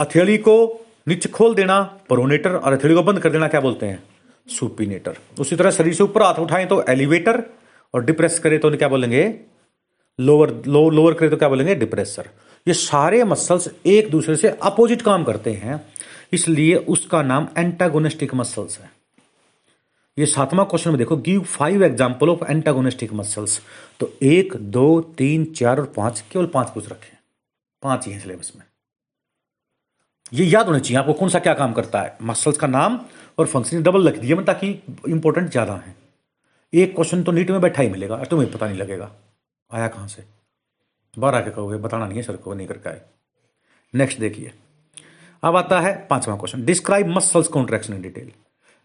हथेली 0.00 0.36
को 0.38 0.56
नीचे 1.08 1.28
खोल 1.28 1.54
देना 1.54 1.80
प्रोनेटर 2.08 2.54
और 2.54 2.72
हथेली 2.72 2.94
को 2.94 3.02
बंद 3.02 3.20
कर 3.20 3.30
देना, 3.30 3.48
क्या 3.48 3.60
बोलते 3.60 3.86
हैं? 3.86 4.02
सुपिनेटर। 4.48 5.16
उसी 5.40 5.56
तरह 5.56 5.70
शरीर 5.70 5.94
से 5.94 6.02
ऊपर 6.02 6.22
हाथ 6.22 6.38
उठाएँ 6.40 6.66
तो 6.66 6.82
एलिवेटर 6.88 7.42
और 7.94 8.04
डिप्रेस 8.04 8.38
करें 8.38 8.58
तो 8.60 8.70
क्या 8.70 8.88
बोलेंगे? 8.88 9.22
लोअर 10.18 10.50
लो, 10.66 10.88
लोअर 10.90 11.14
करे 11.14 11.28
तो 11.28 11.36
क्या 11.36 11.48
बोलेंगे? 11.48 11.74
डिप्रेसर। 11.74 12.28
ये 12.66 12.74
सारे 12.74 13.22
मसल्स 13.24 13.68
एक 13.86 14.10
दूसरे 14.10 14.36
से 14.36 14.48
अपोजिट 14.48 15.02
काम 15.02 15.24
करते 15.24 15.52
हैं 15.54 15.84
इसलिए 16.32 16.76
उसका 16.76 17.22
नाम 17.22 17.48
एंटागोनिस्टिक 17.58 18.34
मसल्स 18.34 18.78
है। 18.78 18.90
ये 20.16 20.26
सातवां 20.26 20.64
क्वेश्चन 20.66 20.90
में 20.90 20.98
देखो 20.98 21.16
give 21.18 21.42
five 21.48 21.82
example 21.84 22.28
of 22.28 22.44
antagonistic 22.44 23.12
muscles 23.12 23.60
तो 24.00 24.12
एक 24.22 24.54
दो 24.56 25.00
तीन 25.18 25.44
चार 25.52 25.80
और 25.80 25.92
पाँच 25.96 26.22
केवल 26.32 26.46
पाँच 26.46 26.70
पूछ 26.70 26.88
रखे। 26.88 27.16
पाँच 27.82 28.06
ही 28.06 28.12
है 28.12 28.20
सिलेबस 28.20 28.52
में। 28.56 28.64
ये 30.34 30.44
याद 30.44 30.66
होना 30.66 30.78
चाहिए, 30.78 30.98
आपको 30.98 31.12
कौन 31.12 31.28
सा 31.28 31.38
क्या 31.38 31.54
काम 31.54 31.72
करता 31.72 32.00
है? 32.02 32.16
मसल्स 32.22 32.56
का 32.58 32.66
नाम 32.66 32.98
और 33.38 33.46
फ़ंक्शन 33.46 33.82
डबल 33.82 34.08
रख 34.08 34.18
दिया 34.18 34.40
ताकि 34.44 34.68
इंपॉर्टेंट 35.08 35.50
ज़्यादा 35.50 35.74
है। 35.76 35.94
एक 36.72 36.94
क्वेश्चन 36.94 37.22
तो 37.22 37.32
नीट 37.32 37.50
में 37.50 37.60
बैठा 37.60 37.82
ही 37.82 37.88
मिलेगा 37.90 38.16
तुम्हें 38.24 38.50
पता 38.52 38.66
नहीं 38.66 38.78
लगेगा। 38.78 39.10
आया 39.70 39.88
कहाँ 39.88 40.08
से? 40.08 40.24
बाहर 41.16 41.34
आके 41.34 41.50
कहोगे, 41.50 41.76
बताना 41.78 42.06
नहीं 42.06 42.16
है, 42.16 42.22
सर 42.22 42.36
को 42.36 42.54
नहीं 42.54 42.66
करके 42.66 42.88
आए। 42.90 43.00
नेक्स्ट 43.94 44.20
देखिए। 44.20 44.52
अब 45.42 45.56
आता 45.56 45.80
है 45.80 45.94
पांचवा 46.10 46.36
question 46.36 46.64
describe 46.64 47.08
muscles 47.08 47.48
contraction 47.48 47.94
in 47.94 48.02
detail 48.02 48.30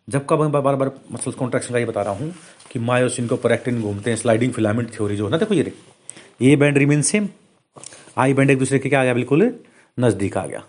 जब 0.08 0.26
कब 0.30 0.42
मैं 0.42 0.52
बार 0.54 0.76
बार 0.76 0.92
मसल्स 1.12 1.36
कॉन्ट्रैक्शन 1.36 1.74
का 1.74 1.80
ये 1.80 1.86
बता 1.86 2.02
रहा 2.02 2.14
हूँ 2.14 2.34
कि 2.72 2.80
मायोसिन 2.82 3.28
को 3.28 3.36
पर 3.38 3.58
घूमते 3.72 4.10
हैं 4.10 4.18
स्लाइडिंग 4.18 4.54
फिलामेंट 4.54 4.94
थ्योरी 4.96 5.16
जो 5.16 5.26
है 5.26 5.32
ना, 5.32 5.38
देखो 5.38 5.54
ये 5.54 5.74
A 6.42 6.56
band 6.56 6.78
remain 6.78 7.02
same 7.04 7.30
I 8.18 8.34
band 8.34 8.52
एक 8.52 8.60
दूसरे 8.60 8.80
के 8.80 8.90
क्या 8.90 9.00
आ 9.00 9.04
गया, 9.04 9.14
बिल्कुल 9.14 9.54
नज़दीक 9.98 10.38
आ 10.38 10.46
गया। 10.46 10.64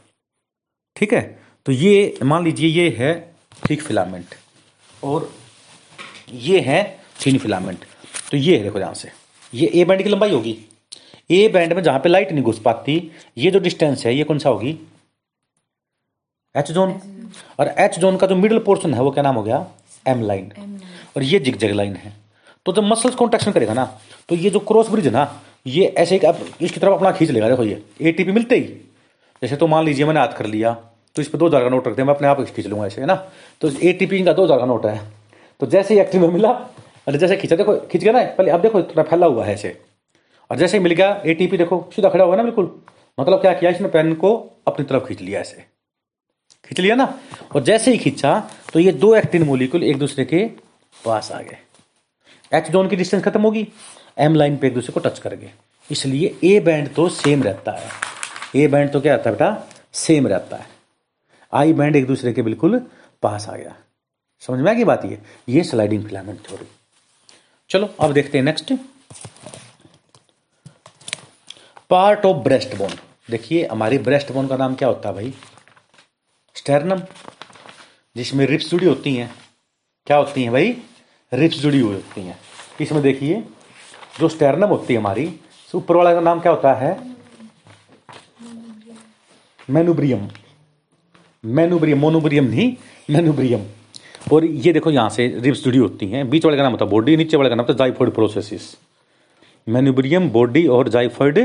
ठीक 0.97 1.13
है? 1.13 1.21
तो 1.67 1.73
ये 1.73 2.19
मान 2.25 2.45
लीजिए 2.45 2.69
ये 2.69 2.89
है 2.99 3.13
थिक 3.69 3.83
फिलामेंट 3.83 4.35
और 5.03 5.31
ये 6.31 6.61
है 6.61 6.83
थिन 7.27 7.39
फिलामेंट। 7.39 7.85
तो 8.31 8.37
ये 8.37 8.57
है 8.57 8.63
देखो 8.63 8.79
यहाँ 8.79 8.95
से। 8.95 9.11
ये 9.53 9.71
ए 9.75 9.85
बैंड 9.85 10.03
की 10.03 10.09
लंबाई 10.09 10.31
होगी। 10.31 10.57
ए 11.31 11.49
बैंड 11.49 11.73
में 11.73 11.83
जहाँ 11.83 11.99
पे 12.01 12.09
लाइट 12.09 12.33
नहीं 12.33 12.45
घुस 12.45 12.59
पाती 12.61 13.11
ये 13.39 13.51
जो 13.51 13.59
डिस्टेंस 13.61 14.05
है 14.07 14.15
ये 14.15 14.25
कौन 14.25 14.39
सा 14.39 14.49
होगी? 14.51 14.79
एच 16.55 16.71
जोन 16.73 17.01
और 17.61 17.75
एच 17.79 17.99
जोन 17.99 18.17
का 18.17 18.27
जो 18.27 18.37
मिडिल 18.37 18.59
पोर्शन 18.61 18.95
है 18.95 19.03
वो 19.03 19.11
क्या 19.11 19.23
नाम 19.23 19.35
हो 19.35 19.43
गया? 19.43 19.67
एम 20.07 20.23
लाइन 20.23 20.53
और 21.17 21.23
ये 21.23 21.39
जिग 21.39 21.57
जग 21.57 21.71
लाइन 21.73 21.97
है। 21.97 22.13
तो 22.67 22.73
जब 22.73 22.83
मसल्स 22.85 23.15
कॉन्ट्रेक्शन 23.15 23.53
करेगा 23.53 23.75
ना 23.75 23.85
तो 24.29 24.35
ये 24.37 24.51
जो 24.51 24.59
क्रॉस 24.61 24.89
ब्रिज 24.91 25.07
है 25.07 25.13
ना 25.13 25.43
ये 25.67 25.87
ऐसे 25.99 26.17
इसकी 26.17 26.81
तरफ़ 26.81 26.93
अपना 26.93 27.13
खींच 27.13 27.31
लेगा। 27.31 27.49
देखो 27.49 27.65
ये 27.65 27.83
एटीपी 28.01 28.33
मिलते 28.33 28.57
ही। 28.57 28.63
जैसे 29.43 29.57
तो 29.57 29.67
मान 29.67 29.85
लीजिए 29.85 30.05
मैंने 30.05 30.21
हाथ 30.21 30.37
कर 30.37 30.47
लिया 30.47 30.73
तो 31.17 31.23
इस 31.23 31.29
पर 31.29 31.39
दो 31.39 31.47
हज़ार 31.47 31.63
का 31.63 31.69
नोट 31.69 31.87
रखते 31.87 32.03
हैं 32.03 32.07
मैं 32.07 32.15
अपने 32.15 32.29
आप 32.29 32.41
खींच 32.47 32.67
लूँगा 32.67 32.87
ऐसे, 32.87 33.01
है 33.01 33.07
ना? 33.07 33.15
तो 33.61 33.71
एटीपी 33.83 34.23
का 34.25 34.33
दो 34.33 34.45
हज़ार 34.45 34.59
का 34.59 34.65
नोट 34.67 34.87
है। 34.87 35.01
तो 35.61 35.67
जैसे 35.67 35.95
ही 35.95 36.01
एक्टिव 36.01 36.21
में 36.21 36.29
मिला, 36.29 36.49
अरे 37.09 37.19
जैसे 37.19 37.37
खींचा, 37.37 37.57
देखो, 37.57 37.75
खींच 37.77 38.03
गया 38.03 38.13
ना, 38.13 38.23
पहले 38.35 38.51
अब 38.51 38.61
देखो, 38.61 38.83
थोड़ा 38.83 39.03
फैला 39.03 39.27
हुआ 39.27 39.45
है 39.45 39.55
ऐसे। 39.55 39.77
और 40.51 40.57
जैसे 40.57 40.77
ही 40.77 40.83
मिल 40.83 40.93
गया 40.93 41.23
एटीपी 41.27 41.57
देखो, 41.57 41.79
सीधा 41.97 42.09
खड़ा 42.09 42.25
हुआ 42.25 42.37
ना, 42.37 42.43
बिल्कुल। 42.43 42.71
मतलब 43.19 43.41
क्या 43.41 43.53
किया, 43.53 43.71
इसने 43.71 43.89
पेन 43.89 44.15
को 44.15 44.35
अपनी 44.67 44.85
तरफ़ 44.85 45.07
खींच 45.07 45.21
लिया 45.21 45.41
ऐसे। 45.41 45.65
खींच 46.65 46.81
लिया 46.81 46.95
ना? 46.95 47.15
और 47.55 47.63
जैसे 47.63 47.91
ही 47.91 47.99
खींचा 47.99 48.39
तो 48.73 48.81
ये 48.81 48.93
दो 48.95 49.15
एक्टिन 49.15 49.43
मोलिकुल 49.43 49.85
एक 49.85 49.99
दूसरे 49.99 50.25
के 50.25 50.45
पास 50.95 51.33
आ 51.33 51.41
गए। 51.41 51.59
एच 52.53 52.71
जोन 52.71 52.89
की 52.89 52.97
डिस्टेंस 52.97 53.25
खत्म 53.25 53.43
होगी 53.43 53.67
एम 54.19 54.35
लाइन 54.35 54.57
पे 54.57 54.67
एक 54.67 54.75
दूसरे 54.75 54.93
को 54.93 55.01
टच 55.01 55.19
कर 55.19 55.35
गए 55.35 55.51
इसलिए 55.91 56.35
ए 56.45 56.59
बैंड 56.61 56.95
तो 56.95 57.09
सेम 57.09 57.43
रहता 57.43 57.73
है। 57.73 57.89
ए 58.57 58.67
बैंड 58.67 58.93
तो 58.93 59.01
क्या 59.01 59.15
रहता 59.17 59.31
है 59.31 59.37
बेटा? 59.37 59.67
सेम 59.93 60.27
रहता 60.27 60.57
है। 60.57 60.67
आई 61.53 61.73
बैंड 61.73 61.97
एक 61.97 62.07
दूसरे 62.07 62.33
के 62.33 62.43
बिल्कुल 62.43 62.79
पास 63.23 63.49
आ 63.49 63.57
गया। 63.57 63.75
समझ 64.41 64.61
में 64.61 64.71
आ 64.71 64.75
गई 64.75 64.85
बात 64.85 65.05
ये? 65.05 65.21
ये 65.49 65.63
स्लाइडिंग 65.63 66.05
फिलामेंट 66.05 66.47
थ्योरी 66.49 66.67
चलो, 67.71 67.95
अब 68.01 68.13
देखते 68.13 68.39
हैं 68.39 68.45
next 68.45 68.73
part 71.91 72.25
of 72.27 72.37
breast 72.37 72.75
bone 72.77 72.91
देखिए, 73.31 73.67
हमारी 73.67 73.99
ब्रेस्ट 73.99 74.33
बोन 74.33 74.47
का 74.49 74.57
नाम 74.57 74.75
क्या 74.75 74.89
होता 74.89 75.09
है 75.09 75.15
भाई? 75.15 75.35
स्टेरनम 76.55 77.03
जिसमें 78.17 78.47
रिप्स 78.47 78.71
जुड़ी 78.71 78.87
होती 78.87 79.15
हैं। 79.15 79.35
क्या 80.07 80.17
होती 80.17 80.43
हैं 80.43 80.53
भाई? 80.53 80.77
रिप्स 81.33 81.57
जुड़ी 81.57 81.81
हुई 81.81 81.95
होती 81.95 82.23
हैं। 82.23 82.39
इसमें 82.81 83.03
देखिए, 83.03 83.45
जो 84.21 84.29
स्टेरनम 84.29 84.69
होती 84.69 84.95
है 84.95 85.01
हमारी 85.01 85.41
ऊपर 85.75 85.97
वाला 85.97 86.15
का 86.15 86.21
नाम 86.21 86.41
क्या 86.41 86.53
होता 86.53 86.73
है? 86.75 87.10
मेनुब्रियम 89.71 90.29
मेनुब्रियम 91.45 91.99
मोनुब्रियम 91.99 92.45
नहीं 92.47 92.73
मेनुब्रियम 93.11 93.65
और 94.33 94.45
ये 94.45 94.73
देखो 94.73 94.91
यहाँ 94.91 95.11
से 95.11 95.27
रिब्स 95.41 95.63
जुड़ी 95.65 95.79
होती 95.79 96.07
हैं। 96.11 96.29
बीच 96.31 96.45
वाले 96.45 96.57
का 96.57 96.63
नाम 96.63 96.73
होता 96.73 96.85
है 96.85 96.91
बॉडी 96.91 97.17
नीचे 97.17 97.37
वाले 97.37 97.51
का 97.51 97.57
नाम 97.57 97.67
होता 97.67 97.73
है 97.75 97.79
जाइफोइड 97.79 98.11
प्रोसेसिस 98.15 98.75
मेनुब्रियम 99.67 100.29
बॉडी 100.31 100.67
और 100.69 100.89
जाइफोइड 100.89 101.39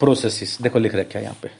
प्रोसेसिस 0.00 0.60
देखो 0.62 0.78
लिख 0.78 0.94
रखा 0.94 1.18
है 1.18 1.24
यहाँ 1.24 1.36
पे। 1.42 1.50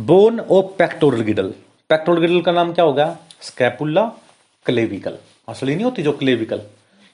Bone 0.00 0.40
of 0.40 0.66
pectoral 0.78 1.20
girdle 1.22 1.52
pectoral 1.90 2.20
girdle 2.20 2.40
का 2.42 2.52
नाम 2.52 2.72
क्या 2.72 2.84
होगा? 2.84 3.06
स्कैपुला 3.42 4.04
क्लेविकल 4.66 5.18
असली 5.48 5.74
नहीं 5.74 5.84
होती 5.84 6.02
जो 6.02 6.12
क्लेविकल 6.14 6.60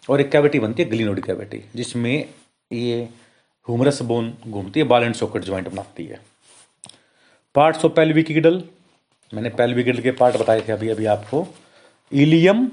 और 0.08 0.20
एक 0.20 0.30
कैविटी 0.32 0.58
बनती 0.58 0.82
है 0.82 0.88
ग्लिनोड 0.90 1.20
कैविटी 1.22 1.62
जिसमें 1.76 2.12
ये 2.70 3.02
ह्यूमरस 3.02 4.02
बोन 4.02 4.32
घूमती 4.48 4.80
है 4.80 4.86
बाल 4.86 5.04
एंड 5.04 5.14
सॉकेट 5.14 5.44
ज्वाइंट 5.44 5.68
बनाती 5.68 6.04
है। 6.04 6.20
पार्ट्स 7.54 7.84
ऑफ़ 7.84 7.92
पेल्विक 7.92 8.26
गिडल 8.26 8.62
मैंने 9.34 9.48
पेल्विक 9.48 9.86
गिडल 9.86 10.00
के 10.00 10.10
पार्ट 10.10 10.36
बताए 10.36 10.60
थे 10.60 10.72
अभी 10.72 10.88
अभी 10.88 11.06
आपको। 11.06 11.46
Ilium, 12.12 12.66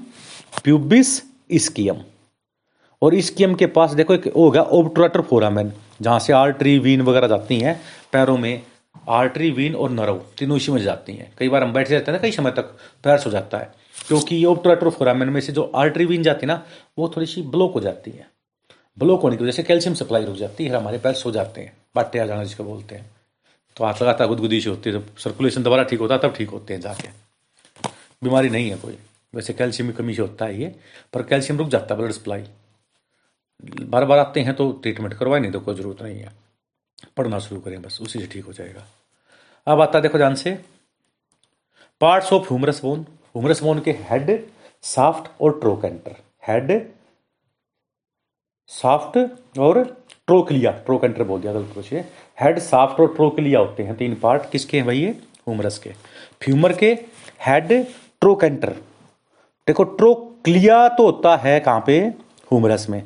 pubis, 0.64 1.22
ischium. 1.50 1.96
और 3.02 3.14
इस्कियम 3.14 3.54
के 3.54 3.66
पास 3.66 3.92
देखो 3.92 4.14
एक 4.14 4.34
होगा 4.34 4.62
ओब्ट्रेटर 4.62 5.20
फोरामेन 5.20 5.72
जहाँ 6.02 6.18
से 6.18 6.32
आर्टरी, 6.32 6.78
वीन 6.78 7.02
वगैरह 7.02 7.28
जाती 7.28 7.60
हैं, 7.60 7.80
पैरों 8.12 8.38
में 8.38 8.62
आर्टरी, 9.08 9.50
वीन 9.50 9.74
और 9.74 9.90
नरव 9.90 10.24
तीनों 10.38 10.56
इसी 10.56 10.72
में 10.72 10.82
जाती 10.82 11.12
हैं। 11.12 11.32
कई 11.38 11.48
बार 11.48 11.62
हम 11.62 11.72
बैठे 11.72 11.94
रहते 11.94 12.12
हैं 12.12 12.18
ना, 12.18 12.22
कई 12.22 12.32
समय 12.32 12.50
तक 12.50 12.62
पैर 13.04 13.18
सो 13.18 13.30
जाता 13.30 13.58
है। 13.58 13.72
क्योंकि 14.08 14.36
ये 14.36 14.44
ओब्ट्रेटर 14.44 14.90
फोरामेन 14.90 15.28
में 15.28 15.40
से 15.40 15.52
जो 15.52 15.72
आर्टरी, 15.74 16.04
वीन 16.04 16.22
जाती 16.22 16.40
है 16.42 16.46
ना, 16.46 16.66
वो 16.98 17.08
थोड़ी 17.08 17.26
सी 17.26 17.42
ब्लॉक 17.42 17.72
हो 17.74 17.80
जाती 17.80 18.10
है। 18.10 18.30
ब्लॉक 18.98 19.22
होने 19.22 19.36
की 19.36 19.44
वजह 19.44 19.52
से 19.52 19.62
कैल्शियम 19.62 19.94
सप्लाई 19.94 20.24
रुक 20.24 20.36
जाती 20.36 20.64
है 20.64 20.76
हमारे 20.76 20.98
पैर 20.98 21.12
सो 21.12 21.30
जाते 21.30 21.60
हैं 21.60 21.76
बाटे 21.96 22.18
आ 22.18 22.26
जाना 22.26 22.44
जिसको 22.44 22.64
बोलते 22.64 22.94
हैं। 22.94 23.17
तो 23.78 23.84
हाथ 23.84 24.00
लगाता 24.02 24.26
गुदगुदी 24.26 24.60
से 24.60 24.70
होती 24.70 24.90
है, 24.90 24.92
जब 24.92 25.16
सर्कुलेशन 25.16 25.62
दोबारा 25.62 25.82
ठीक 25.84 26.00
होता 26.00 26.16
तब 26.18 26.32
ठीक 26.34 26.50
होते 26.50 26.74
हैं 26.74 26.80
जाके। 26.80 27.08
बीमारी 28.22 28.48
नहीं 28.50 28.70
है 28.70 28.76
कोई। 28.78 28.98
वैसे 29.34 29.52
कैल्शियम 29.52 29.90
की 29.90 29.96
कमी 29.96 30.14
से 30.14 30.22
होता 30.22 30.44
है 30.44 30.60
ये 30.60 30.74
पर 31.12 31.22
कैल्शियम 31.22 31.58
रुक 31.58 31.68
जाता 31.68 31.94
है 31.94 32.00
ब्लड 32.00 32.12
सप्लाई 32.12 32.44
बार 33.84 34.04
बार 34.04 34.18
आते 34.18 34.40
हैं 34.40 34.54
तो 34.54 34.70
ट्रीटमेंट 34.72 35.14
करवाए, 35.14 35.40
नहीं 35.40 35.52
तो 35.52 35.60
कोई 35.60 35.74
ज़रूरत 35.74 36.02
नहीं 36.02 36.18
है। 36.18 36.32
पढ़ना 37.16 37.38
शुरू 37.38 37.60
करें, 37.60 37.80
बस 37.82 37.98
उसी 38.02 38.18
से 38.18 38.26
ठीक 38.26 38.44
हो 38.44 38.52
जाएगा। 38.52 38.84
अब 39.66 39.80
आता 39.80 40.00
देखो 40.00 40.18
ध्यान 40.18 40.34
से। 40.34 40.52
Parts 42.00 42.32
of 42.32 42.44
humerus 42.44 42.80
bone 42.82 43.00
humerus 43.00 43.62
bone 43.62 43.80
के 43.80 43.92
हेड 44.02 44.30
साफ्ट 44.84 45.30
और 45.42 45.58
ट्रोकेंटर 45.60 46.16
हेड 46.48 46.70
साफ्ट 48.70 49.18
और 49.58 49.82
ट्रोकलिया 50.28 50.70
ट्रोकेंटर 50.86 51.22
बोल 51.24 51.40
दिया, 51.40 51.52
गलत 51.52 51.72
पूछिए। 51.74 52.04
हेड 52.40 52.58
साफ्ट 52.60 53.00
और 53.00 53.14
ट्रोकलिया 53.14 53.58
होते 53.58 53.82
हैं, 53.82 53.96
तीन 53.96 54.14
पार्ट 54.14 54.50
किसके 54.50 54.76
हैं 54.76 54.86
भाई 54.86 54.98
ये? 54.98 55.10
ह्यूमरस 55.10 55.78
के। 55.78 55.90
फ्यूमर 56.42 56.72
के 56.72 56.92
हेड 57.46 57.72
ट्रोकेंटर 58.20 58.70
देखो 59.66 59.84
ट्रोक्लिया 59.84 60.88
तो 60.88 61.04
होता 61.04 61.36
है 61.36 61.58
कहाँ 61.60 61.82
पे? 61.86 61.98
ह्यूमरस 61.98 62.86
में। 62.90 63.02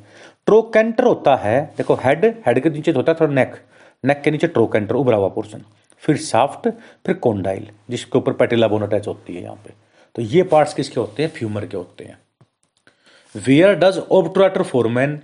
ट्रोकेंटर 0.46 1.04
होता 1.04 1.34
है, 1.36 1.62
देखो 1.76 1.94
हेड 1.94 2.24
हेड 2.46 2.62
के 2.62 2.70
नीचे 2.70 2.92
होता 2.92 3.12
है, 3.12 3.18
थोड़ा 3.20 3.32
नेक 3.32 3.56
नेक 4.04 4.20
के 4.22 4.30
नीचे 4.30 4.46
ट्रोकेंटर 4.48 4.94
उभरा 4.94 5.16
हुआ 5.16 5.28
पोर्सन 5.28 5.62
फिर 6.02 6.16
साफ्ट 6.18 6.68
फिर 7.06 7.14
कोंडाइल 7.16 7.68
जिसके 7.90 8.18
ऊपर 8.18 8.32
पेटिला 8.32 8.68
बोन 8.68 8.82
अटैच 8.82 9.06
होती 9.08 9.34
है 9.34 9.42
यहाँ 9.42 9.56
पे। 9.56 9.72
तो 10.14 10.22
ये 10.22 10.42
पार्ट्स 10.44 10.74
किसके 10.74 11.00
होते 11.00 11.22
हैं? 11.22 11.30
फ्यूमर 11.30 11.66
के 11.66 11.76
होते 11.76 12.04
हैं। 12.04 12.18
Where 13.34 13.74
does 13.74 13.98
obturator 14.12 14.62
foramen 14.62 15.20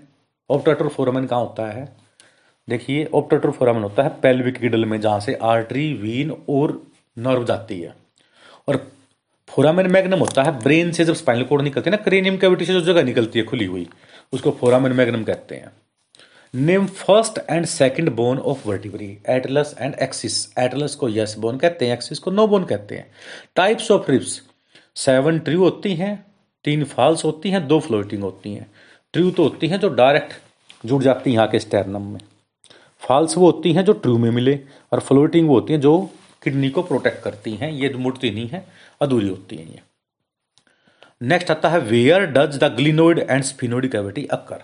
obturator 0.51 0.89
foramen 0.89 1.25
कहाँ 1.25 1.41
होता 1.41 1.71
है? 1.71 1.97
देखिए 2.69 3.05
ऑप्टेटर 3.15 3.51
फोरमन 3.51 3.83
होता 3.83 4.03
है 4.03 4.09
पेल्विक 4.09 4.55
गिडल 4.55 4.85
में, 4.85 5.01
जहाँ 5.01 5.21
से 5.21 5.35
आर्टरी 5.35 5.95
वीन 5.95 6.31
और 6.49 6.83
नर्व 7.19 7.45
जाती 7.45 7.81
है। 7.81 7.95
और 8.69 8.93
फोरामेन 9.49 9.87
मैग्नम 9.87 10.19
होता 10.19 10.43
है 10.43 10.63
ब्रेन 10.63 10.93
से, 10.93 11.05
जब 11.05 11.15
स्पाइनल 11.15 11.43
कोड 11.43 11.63
निकलती 11.63 11.91
है 11.91 11.97
ना 11.97 12.03
क्रेनियम 12.03 12.37
कैविटी 12.37 12.65
से 12.65 12.73
जो 12.73 12.81
जगह 12.81 13.03
निकलती 13.03 13.39
है, 13.39 13.45
खुली 13.45 13.65
हुई, 13.65 13.89
उसको 14.33 14.51
फोरामेन 14.51 14.93
मैग्नम 14.93 15.25
कहते 15.25 15.55
हैं। 15.55 15.73
Name 16.55 16.87
first 16.87 17.41
and 17.51 17.67
second 17.67 18.11
bone 18.11 18.39
of 18.39 18.69
vertebrae 18.69 19.19
atlas 19.29 19.75
and 19.79 19.95
axis 19.95 20.59
atlas 20.59 20.95
को 20.95 21.09
यस 21.09 21.39
बोन 21.39 21.59
कहते 21.59 21.87
हैं 21.87 21.93
एक्सिस 21.93 22.19
को 22.19 22.31
नो 22.31 22.47
बोन 22.47 22.65
कहते 22.65 22.97
हैं। 22.97 23.11
Types 23.57 23.91
of 23.91 24.11
ribs 24.11 24.43
seven 24.95 25.39
true 25.39 25.59
होती 25.59 25.95
हैं, 25.95 26.27
तीन 26.65 26.85
फॉल्स 26.85 27.25
होती 27.25 27.51
हैं, 27.51 27.67
दो 27.69 27.81
फ्लोटिंग 27.81 28.23
होती 28.23 28.55
हैं। 28.55 28.71
ट्रू 29.19 29.31
तो 29.31 29.43
होती 29.43 29.69
हैं 29.69 29.79
जो 29.81 29.89
डायरेक्ट 29.91 30.87
जुड़ 30.87 31.03
जाती 31.03 31.31
हैं 31.31 31.37
यहाँ 31.37 31.49
के 31.49 31.59
स्टेरनम 31.59 32.03
में। 32.03 32.21
फॉल्स 33.03 33.37
वो 33.37 33.47
होती 33.47 33.73
हैं 33.73 33.85
जो 33.85 33.93
ट्रू 33.95 34.17
में 34.19 34.31
मिले 34.31 34.59
और 34.93 35.01
फ्लोटिंग 35.01 35.49
वो 35.49 35.55
होती 35.55 35.73
हैं 35.73 35.81
जो 35.81 35.99
किडनी 36.43 36.71
को 36.71 36.83
प्रोटेक्ट 36.83 37.23
करती 37.23 37.55
हैं। 37.55 37.71
ये 37.73 37.89
मुड़ती 37.97 38.31
नहीं 38.31 38.49
है, 38.49 38.65
अधूरी 39.01 39.29
होती 39.29 39.57
हैं 39.57 39.67
ये। 39.67 39.81
नेक्स्ट 41.23 41.51
आता 41.51 41.69
है 41.69 41.81
where 41.81 42.27
does 42.29 42.59
the 42.59 42.73
glenoid 42.77 43.19
and 43.21 43.43
sphenoid 43.45 43.91
cavity 43.93 44.27
occur 44.29 44.63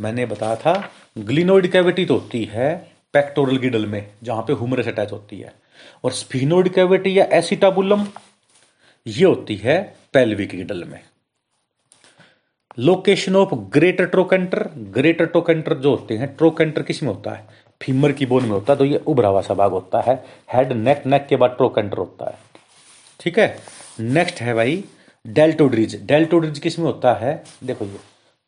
मैंने 0.00 0.26
बताया 0.26 0.56
था 0.56 0.90
ग्लिनोइड 1.18 1.70
कैविटी 1.72 2.04
तो 2.04 2.14
होती 2.14 2.44
है 2.44 2.74
पेक्टोरल 3.14 3.56
गिडल 3.56 3.86
में, 3.86 4.06
जहाँ 4.22 4.42
पे 4.42 4.52
हुमरस 4.52 4.88
अटैच 4.88 5.12
होती 5.12 5.40
है। 5.40 5.54
और 6.04 6.12
स्पिनोइड 6.12 6.72
कैविटी 6.74 7.18
या 7.18 7.28
एसिटाबुलम 7.32 8.06
ये 9.06 9.24
होती 9.24 9.56
है 9.56 9.82
पेल्विक 10.12 10.56
गिडल 10.56 10.84
में। 10.84 11.00
Location 12.78 13.36
of 13.36 13.54
greater 13.72 14.06
trochanter 14.06 14.62
greater 14.94 15.26
trochanter 15.26 15.74
जो 15.74 15.90
होते 15.90 16.16
हैं 16.16 16.26
ट्रोकेंटर 16.36 16.82
किसमें 16.82 17.10
होता 17.10 17.30
है? 17.30 17.46
फीमर 17.80 18.12
की 18.12 18.26
बोन 18.26 18.42
में 18.42 18.50
होता 18.50 18.72
है 18.72 18.78
तो 18.78 18.84
ये 18.84 18.98
उभरा 19.06 19.28
हुआ 19.28 19.40
सा 19.40 19.54
भाग 19.54 19.70
होता 19.70 20.00
है। 20.00 20.14
हेड 20.52 20.72
नेक 20.72 21.06
नेक 21.06 21.26
के 21.26 21.36
बाद 21.36 21.50
ट्रोकेंटर 21.50 21.98
होता 21.98 22.30
है। 22.30 22.38
ठीक 23.20 23.38
है? 23.38 23.56
नेक्स्ट 24.00 24.40
है 24.40 24.54
भाई 24.54 24.82
डेल्टोड्रिज 25.24 26.00
डेल्टोड्रिज 26.06 26.58
किसमें 26.58 26.86
होता 26.86 27.14
है? 27.14 27.42
देखो 27.64 27.84
ये 27.84 27.98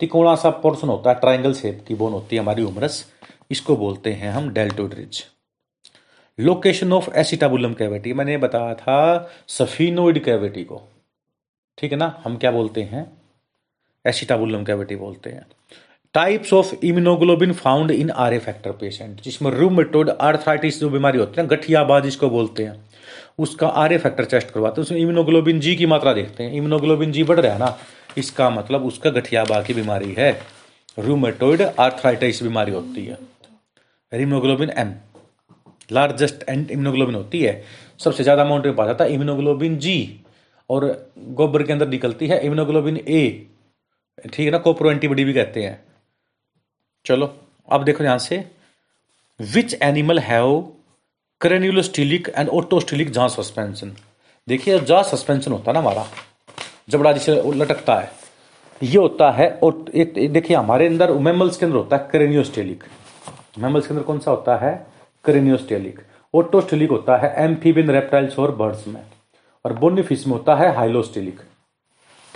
तिकोणा 0.01 0.35
सा 0.35 0.51
पोर्सन 0.63 0.89
होता 0.89 1.11
है 1.11 1.21
ट्राइंगल 1.21 1.55
शेप 1.55 1.85
की 1.89 1.95
बोन 1.95 2.13
होती 2.13 2.37
है 2.37 2.43
हमारी 2.43 2.63
उमरस। 2.63 3.05
इसको 3.51 3.77
बोलते 3.77 4.13
हैं 4.13 4.31
हम 4.31 4.51
deltoid ridge 4.55 5.25
location 6.39 6.93
of 6.93 7.11
acetabulum 7.17 7.73
cavity 7.75 8.13
मैंने 8.13 8.37
बताया 8.39 8.75
था 8.75 9.31
सफीनोइड 9.49 10.25
कैविटी 10.25 10.65
को। 10.65 10.83
ठीक 11.79 11.93
है 11.93 11.99
ना? 11.99 12.21
हम 12.25 12.37
क्या 12.37 12.51
बोलते 12.51 12.83
हैं? 12.83 13.18
एसिटाबुलम 14.05 14.65
कैविटी 14.65 14.97
बोलते 14.97 15.31
हैं। 15.31 15.47
Types 16.15 16.53
of 16.53 16.75
immunoglobulin 16.77 17.53
found 17.55 17.91
in 17.91 18.11
R 18.11 18.35
A 18.35 18.39
factor 18.41 18.73
patient 18.73 19.21
जिसमें 19.23 19.51
रूमेटोड 19.51 20.11
आर्थराइटिस 20.11 20.81
जो 20.81 20.91
बीमारी 20.91 21.19
होती 21.19 21.41
है 21.41 21.43
ना, 21.43 21.49
गठियाबाद 21.49 22.05
जिसको 22.05 22.31
बोलते 22.31 22.65
हैं, 22.65 22.75
उसका 23.39 23.69
आर 23.69 23.93
ए 23.93 23.99
फैक्टर 23.99 24.25
टेस्ट 24.27 24.51
करवाते 24.51 24.81
हैं। 24.81 24.87
उसमें 24.87 24.99
इम्यूनोग्लोबिन 25.01 25.61
जी 25.61 25.75
की 25.77 25.87
मात्रा 25.87 26.13
देखते 26.13 26.45
हैं। 26.45 26.53
इम्यूनोग्लोबिन 26.53 27.13
जी 27.13 27.23
बढ़ 27.25 27.41
रहा 27.41 27.53
है 27.53 27.59
ना, 27.59 27.77
इसका 28.19 28.49
मतलब 28.51 28.85
उसका 28.87 29.11
गठियाबा 29.11 29.61
की 29.63 29.75
बीमारी 29.75 30.15
है। 30.19 30.31
रूमेटोइड 30.99 31.63
आर्थराइटिस 31.63 32.43
बीमारी 32.43 32.73
होती 32.73 33.05
है। 33.07 33.19
Haemoglobin 34.13 34.71
M 34.77 34.93
largest 35.91 36.49
and 36.49 36.71
immunoglobulin 36.71 37.15
होती 37.15 37.41
है। 37.43 37.63
सबसे 37.99 38.23
ज़्यादा 38.23 38.43
अमाउंट 38.43 38.67
में 38.67 38.75
पाया 38.77 38.89
जाता 38.89 39.05
है 39.05 39.13
इम्यूनोग्लोबिन 39.13 39.77
जी 39.79 39.99
और 40.71 40.87
गोबर 41.35 41.63
के 41.63 41.73
अंदर 41.73 41.89
निकलती 41.89 42.27
है 42.27 42.41
इम्यूनोग्लोबिन 42.41 42.97
ए 42.99 43.47
ठीक 44.25 44.45
है 44.45 44.51
ना 44.51 44.59
कोप्रो 44.59 44.91
एंटीबॉडी 44.91 45.25
भी 45.25 45.33
कहते 45.35 45.63
हैं। 45.63 45.79
चलो, 47.07 47.35
अब 47.69 47.85
देखो 47.85 48.05
यहाँ 48.05 48.19
से 48.19 48.45
which 49.41 49.75
animal 49.83 50.19
have 50.21 50.61
craniostylic 51.41 52.29
and 52.29 52.49
autostylic 52.51 53.11
jaw 53.11 53.29
suspension 53.29 53.95
देखिए 54.49 54.79
जहाँ 54.81 55.03
सस्पेंशन 55.05 55.53
होता 55.53 55.71
है 55.71 55.75
ना 55.75 55.81
हमारा 55.81 56.07
जबड़ा 56.89 57.13
जिसे 57.13 57.35
लटकता 57.55 57.95
है, 57.95 58.11
ये 58.81 58.99
होता 58.99 59.31
है 59.31 59.49
और 59.63 59.85
देखिए 59.93 60.57
हमारे 60.57 60.87
अंदर 60.87 61.13
मेमल्स 61.21 61.57
के 61.57 61.67
अंदर 61.67 61.77
होता 61.77 61.97
है 61.97 62.09
क्रेनियोस्टेलिक 62.11 62.85
मेमल्स 63.59 63.87
के 63.87 63.95
अंदर 63.95 64.05
कौन 64.05 64.19
सा 64.19 64.31
होता 64.31 64.57
है? 64.57 64.87
क्रेनियोस्टेलिक 65.25 66.01
ओटोस्टेलिक 66.35 66.91
होता 66.91 67.17
है 67.17 67.35
एम्फीबिन 67.45 67.91
रेप्टाइल्स 67.91 68.39
और 68.39 68.55
बर्ड्स 68.57 68.87
में। 68.89 69.03
और 69.65 69.73
बोनिफिस 69.75 70.27
में 70.27 70.33
होता 70.33 70.55
है 70.57 70.75
हाइलोस्टेलिक 70.75 71.41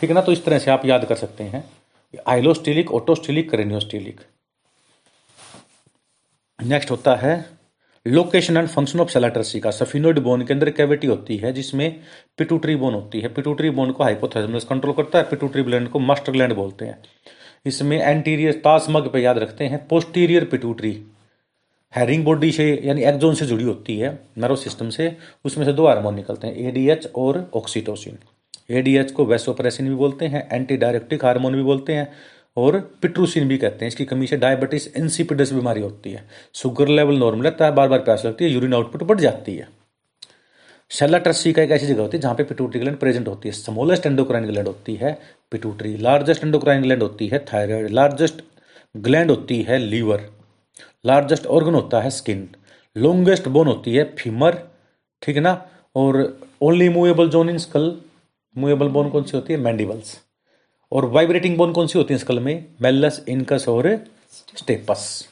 ठीक 0.03 0.11
है 0.11 0.15
ना? 0.15 0.21
तो 0.21 0.33
इस 0.33 0.45
तरह 0.45 0.59
से 0.59 0.71
आप 0.71 0.85
याद 0.87 1.05
कर 1.05 1.15
सकते 1.15 1.45
हैं। 1.45 1.65
आइलोस्टिलिक 2.27 2.91
ओटोस्टिलिक 2.91 3.51
करेनियोस्टिलिक। 3.51 4.21
नेक्स्ट 6.59 6.91
होता 6.91 7.15
है 7.15 7.35
location 8.07 8.57
and 8.57 8.69
function 8.69 9.01
of 9.01 9.09
sella turcica 9.09 9.61
का। 9.61 9.71
सफिनोइड 9.71 10.19
बोन 10.19 10.43
के 10.43 10.55
अंदर 10.55 10.71
कैविटी 10.71 11.07
होती 11.07 11.37
है, 11.37 11.53
जिसमें 11.53 12.01
पिटूटरी 12.39 12.77
बोन 12.77 12.95
होती 12.95 13.21
है। 13.21 13.29
पिटूटरी 13.29 13.71
बोन 13.71 13.93
को 13.93 14.05
हाइपोथैलेमस 14.05 14.65
कंट्रोल 14.65 14.95
करता 14.95 15.19
है। 15.19 15.25
पिटूटरी 15.25 15.63
ग्लैंड 15.63 15.89
को 15.89 15.99
मास्टर 15.99 16.33
ग्लैंड 16.33 16.55
बोलते 16.55 16.85
हैं। 16.85 16.99
इसमें 17.67 17.99
एंटीरियर 18.01 18.53
तासमग 18.55 19.09
पे 19.13 19.23
याद 19.23 19.39
रखते 19.39 19.65
हैं। 19.65 19.87
पोस्टीरियर 19.89 20.45
पिटूटरी 20.45 21.07
हैरिंग 21.93 22.25
बॉडी 22.25 22.53
से, 22.53 22.81
यानी 22.85 23.03
एक्जोन 23.05 23.35
से 23.35 23.47
जुड़ी 23.47 23.65
होती 23.65 23.99
है 23.99 24.19
नर्व 24.39 24.57
सिस्टम 24.57 24.91
से। 24.91 25.17
उसमें 25.45 25.65
से 25.65 25.73
दो 25.73 25.87
हार्मोन 25.87 26.15
निकलते 26.15 26.47
हैं 26.47 26.69
एडीएच 26.69 27.09
और 27.17 27.51
ऑक्सीटोसिन 27.55 28.19
एडीएच 28.73 29.11
को 29.13 29.25
वेसोप्रेसिन 29.27 29.89
भी 29.89 29.95
बोलते 29.95 30.27
हैं 30.27 30.49
एंटी 30.53 30.77
डायरेक्टिक 30.77 31.25
हार्मोन 31.25 31.55
भी 31.55 31.63
बोलते 31.63 31.93
हैं, 31.93 32.13
और 32.57 32.79
पिट्रूसिन 33.03 33.49
भी 33.49 33.57
कहते 33.59 33.85
हैं। 33.85 33.89
इसकी 33.89 34.05
कमी 34.05 34.27
से 34.27 34.37
डायबिटीज़ 34.37 34.89
इंसिपिडस 34.99 35.53
बीमारी 35.53 35.81
होती 35.81 36.11
है। 36.11 36.25
शुगर 36.55 36.89
लेवल 36.89 37.19
नॉर्मल 37.19 37.45
रहता 37.45 37.65
है 37.65 37.75
बार 37.75 37.89
बार 37.89 37.99
प्यास 38.01 38.25
लगती 38.27 38.45
है 38.45 38.51
यूरिन 38.51 38.75
आउटपुट 38.75 39.03
बढ़ 39.03 39.21
जाती 39.21 39.57
है। 39.57 39.69
शेला 40.91 41.19
ट्रस्सी 41.19 41.53
का 41.53 41.63
एक 41.63 41.71
ऐसी 41.71 41.87
जगह 41.87 42.03
होती 42.03 42.17
है 42.17 42.21
जहाँ 42.23 42.35
पे 42.35 42.45
पिटूटरी 42.45 42.81
ग्लैंड 42.81 42.99
प्रेजेंट 42.99 43.29
होती 43.29 43.49
है। 43.49 43.55
स्मॉलेस्ट 43.55 44.07
एंडोक्राइन 44.07 44.47
ग्लैंड 44.47 44.67
होती 44.67 44.95
है 44.95 45.17
पिटूटरी 45.53 45.97
लार्जेस्ट 45.99 46.45
एंडोक्राइन 46.45 46.83
ग्लैंड 46.83 47.03
होती 47.03 47.27
है 47.29 47.39
थायराइड 47.53 47.91
लार्जेस्ट 47.91 48.43
ग्लैंड 48.95 49.31
होती 49.31 49.61
है 49.63 49.79
लीवर 49.79 50.29
लार्जेस्ट 51.07 51.47
ऑर्गन 51.49 51.75
होता 51.75 52.01
है 52.01 52.11
स्किन 52.11 52.49
लॉन्गेस्ट 52.97 53.49
बोन 53.49 53.67
होती 53.67 53.95
है 53.95 54.05
फीमर 54.19 54.59
ठीक 55.23 55.37
है 55.37 55.43
ना? 55.43 55.53
और 55.97 56.39
only 56.63 56.89
movable 56.89 57.29
zone 57.29 57.51
in 57.51 57.59
skull 57.59 57.95
movable 58.57 58.89
bone 58.89 59.11
कौन 59.11 59.23
सी 59.23 59.37
होती 59.37 59.53
है? 59.53 59.59
मैंडिबल्स 59.59 60.19
और 60.93 61.05
वाइब्रेटिंग 61.11 61.57
बोन 61.57 61.73
कौन 61.73 61.87
सी 61.87 61.99
होती 61.99 62.15
है 62.15 62.19
स्कल 62.19 62.41
में? 62.41 62.65
मेलस 62.83 63.25
इनकस 63.29 63.69
और 63.69 63.89
स्टेपस 64.57 65.29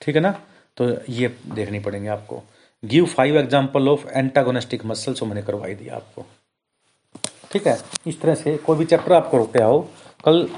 ठीक 0.00 0.16
है 0.16 0.22
ना? 0.22 0.30
तो 0.76 0.88
ये 1.08 1.28
देखनी 1.46 1.78
पड़ेंगे 1.78 2.08
आपको। 2.08 2.42
Give 2.82 3.06
five 3.06 3.36
example 3.38 3.88
of 3.88 4.06
antagonistic 4.08 4.84
muscle 4.84 5.14
मैंने 5.26 5.42
करवाई 5.42 5.74
दिया 5.74 5.96
आपको। 5.96 6.24
ठीक 7.52 7.66
है? 7.66 7.78
इस 8.06 8.20
तरह 8.20 8.34
से 8.34 8.56
कोई 8.56 8.78
भी 8.78 8.84
चैप्टर 8.84 9.12
आपको 9.12 9.44
करते 9.44 9.62
आओ। 9.62 9.80
कल 10.24 10.48